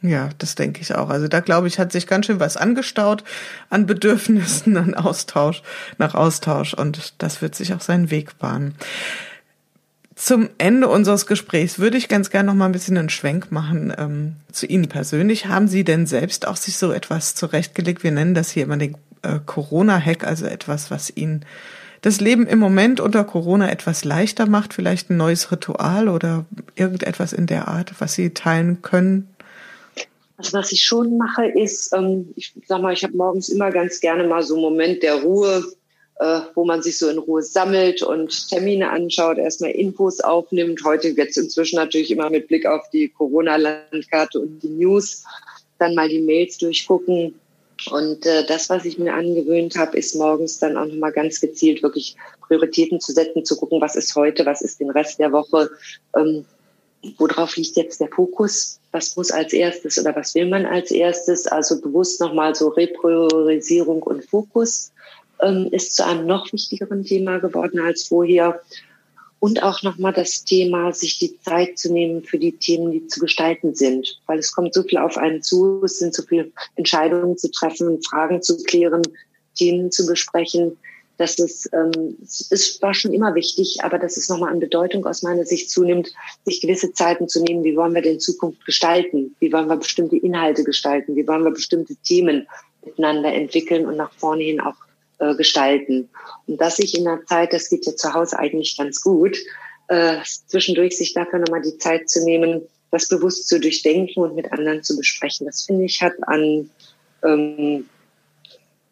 Ja, 0.00 0.30
das 0.38 0.54
denke 0.54 0.80
ich 0.80 0.94
auch. 0.94 1.08
Also 1.08 1.26
da 1.26 1.40
glaube 1.40 1.66
ich, 1.66 1.80
hat 1.80 1.90
sich 1.90 2.06
ganz 2.06 2.26
schön 2.26 2.38
was 2.38 2.56
angestaut 2.56 3.24
an 3.68 3.86
Bedürfnissen, 3.86 4.76
an 4.76 4.94
Austausch, 4.94 5.62
nach 5.98 6.14
Austausch 6.14 6.74
und 6.74 7.14
das 7.18 7.42
wird 7.42 7.56
sich 7.56 7.74
auch 7.74 7.80
seinen 7.80 8.10
Weg 8.10 8.38
bahnen. 8.38 8.74
Zum 10.14 10.50
Ende 10.58 10.88
unseres 10.88 11.26
Gesprächs 11.26 11.78
würde 11.78 11.96
ich 11.96 12.08
ganz 12.08 12.30
gerne 12.30 12.48
noch 12.48 12.54
mal 12.54 12.66
ein 12.66 12.72
bisschen 12.72 12.98
einen 12.98 13.08
Schwenk 13.08 13.52
machen 13.52 13.92
ähm, 13.96 14.34
zu 14.50 14.66
Ihnen 14.66 14.88
persönlich. 14.88 15.46
Haben 15.46 15.68
Sie 15.68 15.84
denn 15.84 16.06
selbst 16.06 16.46
auch 16.46 16.56
sich 16.56 16.76
so 16.76 16.92
etwas 16.92 17.36
zurechtgelegt? 17.36 18.02
Wir 18.02 18.10
nennen 18.10 18.34
das 18.34 18.50
hier 18.50 18.64
immer 18.64 18.76
den 18.76 18.96
äh, 19.22 19.38
Corona-Hack, 19.44 20.24
also 20.24 20.46
etwas, 20.46 20.90
was 20.90 21.16
Ihnen 21.16 21.44
das 22.00 22.20
Leben 22.20 22.46
im 22.46 22.58
Moment 22.58 23.00
unter 23.00 23.24
Corona 23.24 23.70
etwas 23.70 24.04
leichter 24.04 24.46
macht, 24.46 24.74
vielleicht 24.74 25.10
ein 25.10 25.16
neues 25.16 25.50
Ritual 25.50 26.08
oder 26.08 26.44
irgendetwas 26.76 27.32
in 27.32 27.46
der 27.46 27.68
Art, 27.68 27.92
was 27.98 28.14
Sie 28.14 28.30
teilen 28.30 28.82
können? 28.82 29.28
Also 30.36 30.56
was 30.56 30.70
ich 30.70 30.84
schon 30.84 31.18
mache, 31.18 31.46
ist, 31.46 31.92
ähm, 31.92 32.32
ich 32.36 32.52
sag 32.66 32.80
mal, 32.80 32.92
ich 32.92 33.02
habe 33.02 33.16
morgens 33.16 33.48
immer 33.48 33.70
ganz 33.70 34.00
gerne 34.00 34.24
mal 34.24 34.42
so 34.42 34.54
einen 34.54 34.62
Moment 34.62 35.02
der 35.02 35.16
Ruhe, 35.16 35.64
äh, 36.20 36.40
wo 36.54 36.64
man 36.64 36.80
sich 36.82 36.96
so 36.96 37.08
in 37.08 37.18
Ruhe 37.18 37.42
sammelt 37.42 38.02
und 38.02 38.48
Termine 38.48 38.90
anschaut, 38.90 39.38
erstmal 39.38 39.72
Infos 39.72 40.20
aufnimmt. 40.20 40.82
Heute 40.84 41.08
jetzt 41.08 41.36
inzwischen 41.36 41.76
natürlich 41.76 42.12
immer 42.12 42.30
mit 42.30 42.46
Blick 42.46 42.66
auf 42.66 42.88
die 42.90 43.08
Corona-Landkarte 43.08 44.38
und 44.38 44.62
die 44.62 44.68
News, 44.68 45.24
dann 45.78 45.94
mal 45.96 46.08
die 46.08 46.20
Mails 46.20 46.58
durchgucken. 46.58 47.34
Und 47.90 48.26
äh, 48.26 48.44
das, 48.46 48.68
was 48.70 48.84
ich 48.84 48.98
mir 48.98 49.14
angewöhnt 49.14 49.76
habe, 49.76 49.96
ist 49.96 50.16
morgens 50.16 50.58
dann 50.58 50.76
auch 50.76 50.86
nochmal 50.86 51.12
ganz 51.12 51.40
gezielt 51.40 51.82
wirklich 51.82 52.16
Prioritäten 52.46 53.00
zu 53.00 53.12
setzen, 53.12 53.44
zu 53.44 53.56
gucken, 53.56 53.80
was 53.80 53.94
ist 53.94 54.14
heute, 54.16 54.44
was 54.46 54.62
ist 54.62 54.80
den 54.80 54.90
Rest 54.90 55.18
der 55.18 55.32
Woche, 55.32 55.70
ähm, 56.16 56.44
worauf 57.18 57.56
liegt 57.56 57.76
jetzt 57.76 58.00
der 58.00 58.08
Fokus, 58.08 58.80
was 58.90 59.16
muss 59.16 59.30
als 59.30 59.52
erstes 59.52 59.98
oder 59.98 60.14
was 60.16 60.34
will 60.34 60.48
man 60.48 60.66
als 60.66 60.90
erstes. 60.90 61.46
Also 61.46 61.80
bewusst 61.80 62.20
nochmal 62.20 62.54
so 62.54 62.68
Repriorisierung 62.68 64.02
und 64.02 64.24
Fokus 64.24 64.92
ähm, 65.40 65.68
ist 65.70 65.94
zu 65.94 66.04
einem 66.04 66.26
noch 66.26 66.52
wichtigeren 66.52 67.04
Thema 67.04 67.38
geworden 67.38 67.80
als 67.80 68.08
vorher. 68.08 68.60
Und 69.40 69.62
auch 69.62 69.82
nochmal 69.82 70.12
das 70.12 70.44
Thema, 70.44 70.92
sich 70.92 71.18
die 71.18 71.38
Zeit 71.40 71.78
zu 71.78 71.92
nehmen 71.92 72.24
für 72.24 72.38
die 72.38 72.56
Themen, 72.56 72.90
die 72.90 73.06
zu 73.06 73.20
gestalten 73.20 73.74
sind. 73.74 74.20
Weil 74.26 74.38
es 74.38 74.52
kommt 74.52 74.74
so 74.74 74.82
viel 74.82 74.98
auf 74.98 75.16
einen 75.16 75.42
zu, 75.42 75.80
es 75.84 75.98
sind 75.98 76.14
so 76.14 76.22
viele 76.22 76.50
Entscheidungen 76.74 77.38
zu 77.38 77.50
treffen, 77.50 78.02
Fragen 78.02 78.42
zu 78.42 78.60
klären, 78.64 79.02
Themen 79.56 79.92
zu 79.92 80.06
besprechen. 80.06 80.76
Das 81.18 81.38
ist, 81.38 81.68
ähm, 81.72 82.16
es 82.22 82.78
war 82.80 82.94
schon 82.94 83.12
immer 83.12 83.34
wichtig, 83.34 83.78
aber 83.82 83.98
dass 83.98 84.16
es 84.16 84.28
nochmal 84.28 84.52
an 84.52 84.60
Bedeutung 84.60 85.04
aus 85.04 85.22
meiner 85.22 85.44
Sicht 85.44 85.68
zunimmt, 85.68 86.12
sich 86.44 86.60
gewisse 86.60 86.92
Zeiten 86.92 87.28
zu 87.28 87.42
nehmen. 87.42 87.64
Wie 87.64 87.76
wollen 87.76 87.94
wir 87.94 88.02
denn 88.02 88.20
Zukunft 88.20 88.64
gestalten? 88.64 89.34
Wie 89.40 89.52
wollen 89.52 89.68
wir 89.68 89.76
bestimmte 89.76 90.16
Inhalte 90.16 90.62
gestalten? 90.62 91.16
Wie 91.16 91.26
wollen 91.26 91.42
wir 91.42 91.50
bestimmte 91.50 91.96
Themen 91.96 92.46
miteinander 92.84 93.32
entwickeln 93.32 93.86
und 93.86 93.96
nach 93.96 94.12
vorne 94.12 94.44
hin 94.44 94.60
auch 94.60 94.76
äh, 95.18 95.34
gestalten. 95.34 96.08
Und 96.46 96.60
dass 96.60 96.78
ich 96.78 96.96
in 96.96 97.04
der 97.04 97.24
Zeit, 97.26 97.52
das 97.52 97.68
geht 97.68 97.86
ja 97.86 97.96
zu 97.96 98.14
Hause 98.14 98.38
eigentlich 98.38 98.76
ganz 98.76 99.02
gut, 99.02 99.36
äh, 99.88 100.18
zwischendurch 100.46 100.96
sich 100.96 101.14
dafür 101.14 101.38
nochmal 101.38 101.62
die 101.62 101.78
Zeit 101.78 102.08
zu 102.08 102.24
nehmen, 102.24 102.62
das 102.90 103.08
bewusst 103.08 103.48
zu 103.48 103.60
durchdenken 103.60 104.22
und 104.22 104.34
mit 104.34 104.52
anderen 104.52 104.82
zu 104.82 104.96
besprechen. 104.96 105.46
Das 105.46 105.62
finde 105.62 105.84
ich 105.84 106.02
hat 106.02 106.14
an, 106.26 106.70
ähm, 107.24 107.88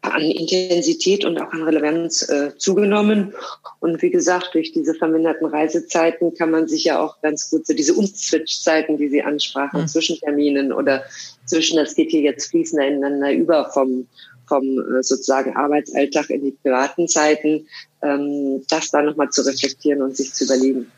an 0.03 0.23
Intensität 0.23 1.25
und 1.25 1.41
auch 1.41 1.53
an 1.53 1.63
Relevanz 1.63 2.29
äh, 2.29 2.57
zugenommen. 2.57 3.35
Und 3.81 4.03
wie 4.03 4.11
gesagt, 4.11 4.55
durch 4.55 4.73
diese 4.73 4.95
verminderten 4.95 5.47
Reisezeiten 5.47 6.35
kann 6.35 6.51
man 6.51 6.69
sich 6.69 6.85
ja 6.85 7.01
auch 7.01 7.21
ganz 7.23 7.51
gut 7.51 7.67
so 7.67 7.75
diese 7.75 7.95
Umswitch-Zeiten, 7.95 8.99
die 8.99 9.09
Sie 9.09 9.23
ansprachen, 9.23 9.83
mhm. 9.83 9.89
zwischen 9.89 10.19
Terminen 10.19 10.73
oder 10.73 11.05
zwischen, 11.47 11.77
das 11.77 11.95
geht 11.95 12.11
hier 12.11 12.23
jetzt 12.23 12.51
fließender 12.51 12.87
ineinander 12.87 13.33
über 13.33 13.71
vom 13.71 14.07
vom 14.47 14.65
äh, 14.79 15.03
sozusagen 15.03 15.57
Arbeitsalltag 15.57 16.31
in 16.31 16.45
die 16.45 16.53
privaten 16.53 17.09
Zeiten, 17.09 17.67
ähm, 18.03 18.63
das 18.69 18.91
da 18.91 19.03
nochmal 19.03 19.31
zu 19.31 19.43
reflektieren 19.43 20.03
und 20.03 20.17
sich 20.17 20.33
zu 20.33 20.45
überlegen. 20.45 20.91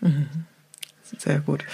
Mhm. 0.00 0.26
Sehr 1.18 1.40
gut. 1.40 1.64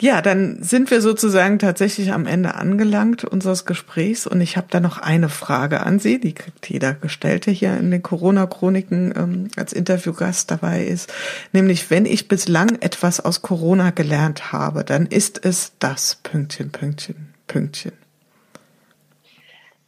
Ja, 0.00 0.22
dann 0.22 0.62
sind 0.62 0.92
wir 0.92 1.00
sozusagen 1.00 1.58
tatsächlich 1.58 2.12
am 2.12 2.26
Ende 2.26 2.54
angelangt 2.54 3.24
unseres 3.24 3.64
Gesprächs 3.64 4.28
und 4.28 4.40
ich 4.40 4.56
habe 4.56 4.68
da 4.70 4.78
noch 4.78 4.98
eine 4.98 5.28
Frage 5.28 5.80
an 5.80 5.98
Sie, 5.98 6.20
die 6.20 6.34
kriegt 6.34 6.68
jeder 6.70 6.94
Gestellte 6.94 7.50
hier 7.50 7.76
in 7.76 7.90
den 7.90 8.02
Corona-Chroniken 8.02 9.12
ähm, 9.16 9.48
als 9.56 9.72
Interviewgast 9.72 10.52
dabei 10.52 10.84
ist, 10.84 11.12
nämlich 11.52 11.90
wenn 11.90 12.06
ich 12.06 12.28
bislang 12.28 12.78
etwas 12.80 13.18
aus 13.18 13.42
Corona 13.42 13.90
gelernt 13.90 14.52
habe, 14.52 14.84
dann 14.84 15.06
ist 15.06 15.44
es 15.44 15.72
das 15.80 16.20
Pünktchen, 16.22 16.70
Pünktchen, 16.70 17.34
Pünktchen 17.48 17.92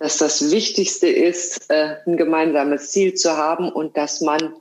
dass 0.01 0.17
das 0.17 0.51
Wichtigste 0.51 1.07
ist, 1.07 1.71
äh, 1.71 1.97
ein 2.07 2.17
gemeinsames 2.17 2.91
Ziel 2.91 3.15
zu 3.15 3.37
haben 3.37 3.71
und 3.71 3.97
dass 3.97 4.23
man 4.23 4.55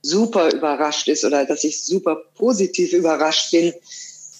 super 0.00 0.52
überrascht 0.52 1.06
ist 1.08 1.24
oder 1.24 1.44
dass 1.44 1.64
ich 1.64 1.84
super 1.84 2.16
positiv 2.34 2.92
überrascht 2.92 3.50
bin, 3.50 3.74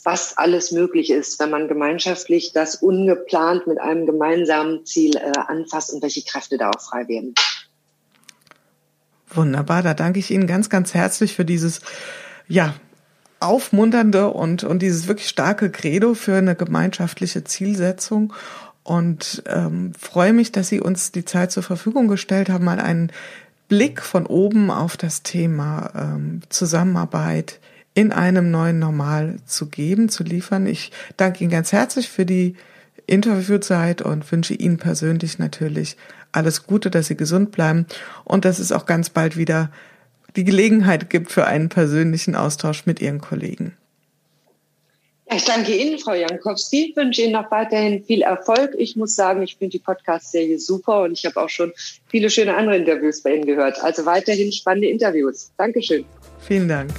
was 0.03 0.38
alles 0.38 0.73
möglich 0.73 1.11
ist, 1.11 1.38
wenn 1.40 1.51
man 1.51 1.69
gemeinschaftlich 1.69 2.53
das 2.53 2.77
ungeplant 2.77 3.66
mit 3.66 3.79
einem 3.79 4.07
gemeinsamen 4.07 4.87
Ziel 4.87 5.16
äh, 5.16 5.33
anfasst 5.47 5.92
und 5.92 6.03
welche 6.03 6.23
Kräfte 6.23 6.57
da 6.57 6.71
auch 6.71 6.81
frei 6.81 7.07
werden. 7.07 7.35
Wunderbar, 9.29 9.83
da 9.83 9.92
danke 9.92 10.21
ich 10.21 10.31
Ihnen 10.31 10.47
ganz, 10.47 10.71
ganz 10.71 10.95
herzlich 10.95 11.35
für 11.35 11.45
dieses, 11.45 11.81
ja, 12.49 12.75
aufmunternde 13.40 14.29
und, 14.29 14.64
und 14.64 14.81
dieses 14.81 15.09
wirklich 15.09 15.29
starke 15.29 15.71
Credo 15.71 16.14
für 16.14 16.37
eine 16.37 16.57
gemeinschaftliche 16.57 17.45
Zielsetzung 17.45 18.33
und 18.87 19.42
ähm, 19.46 19.92
freue 19.99 20.33
mich, 20.33 20.53
dass 20.53 20.68
Sie 20.68 20.81
uns 20.81 21.11
die 21.11 21.25
Zeit 21.25 21.51
zur 21.51 21.64
Verfügung 21.64 22.07
gestellt 22.07 22.49
haben, 22.49 22.64
mal 22.64 22.79
einen 22.79 23.11
Blick 23.66 24.01
von 24.01 24.27
oben 24.27 24.70
auf 24.70 24.96
das 24.96 25.25
Thema 25.25 25.90
ähm, 25.96 26.42
Zusammenarbeit 26.51 27.59
in 27.94 28.12
einem 28.12 28.53
neuen 28.53 28.79
Normal 28.79 29.38
zu 29.44 29.66
geben, 29.66 30.09
zu 30.09 30.22
liefern. 30.22 30.66
Ich 30.66 30.92
danke 31.16 31.42
Ihnen 31.42 31.51
ganz 31.51 31.72
herzlich 31.72 32.09
für 32.09 32.25
die 32.25 32.55
Interviewzeit 33.09 34.03
und 34.03 34.31
wünsche 34.31 34.55
Ihnen 34.55 34.77
persönlich 34.77 35.40
natürlich 35.40 35.96
alles 36.31 36.64
Gute, 36.64 36.88
dass 36.88 37.09
Sie 37.09 37.16
gesund 37.16 37.51
bleiben 37.51 37.87
und 38.22 38.44
dass 38.44 38.61
es 38.61 38.70
auch 38.70 38.87
ganz 38.87 39.11
bald 39.11 39.37
wieder 39.37 39.72
die 40.37 40.44
Gelegenheit 40.44 41.11
gibt 41.11 41.33
für 41.33 41.46
einen 41.46 41.70
persönlichen 41.70 42.37
Austausch 42.37 42.87
mit 42.87 43.01
Ihren 43.01 43.20
Kollegen. 43.20 43.72
Ich 45.34 45.44
danke 45.44 45.76
Ihnen, 45.76 45.98
Frau 45.98 46.14
Jankowski. 46.14 46.90
Ich 46.90 46.96
wünsche 46.96 47.22
Ihnen 47.22 47.32
noch 47.32 47.50
weiterhin 47.50 48.04
viel 48.04 48.22
Erfolg. 48.22 48.74
Ich 48.78 48.94
muss 48.94 49.16
sagen, 49.16 49.42
ich 49.42 49.56
finde 49.56 49.72
die 49.72 49.80
Podcast-Serie 49.80 50.58
super 50.60 51.02
und 51.02 51.12
ich 51.12 51.26
habe 51.26 51.40
auch 51.42 51.48
schon 51.48 51.72
viele 52.06 52.30
schöne 52.30 52.56
andere 52.56 52.76
Interviews 52.76 53.22
bei 53.22 53.34
Ihnen 53.34 53.44
gehört. 53.44 53.82
Also 53.82 54.06
weiterhin 54.06 54.52
spannende 54.52 54.88
Interviews. 54.88 55.50
Dankeschön. 55.58 56.04
Vielen 56.38 56.68
Dank. 56.68 56.92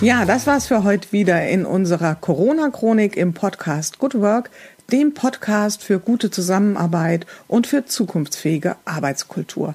Ja, 0.00 0.24
das 0.24 0.46
war's 0.46 0.66
für 0.66 0.82
heute 0.82 1.12
wieder 1.12 1.46
in 1.46 1.66
unserer 1.66 2.14
Corona-Chronik 2.14 3.14
im 3.16 3.34
Podcast 3.34 3.98
Good 3.98 4.14
Work, 4.20 4.50
dem 4.90 5.12
Podcast 5.12 5.82
für 5.82 5.98
gute 5.98 6.30
Zusammenarbeit 6.30 7.26
und 7.48 7.66
für 7.66 7.84
zukunftsfähige 7.84 8.76
Arbeitskultur. 8.86 9.74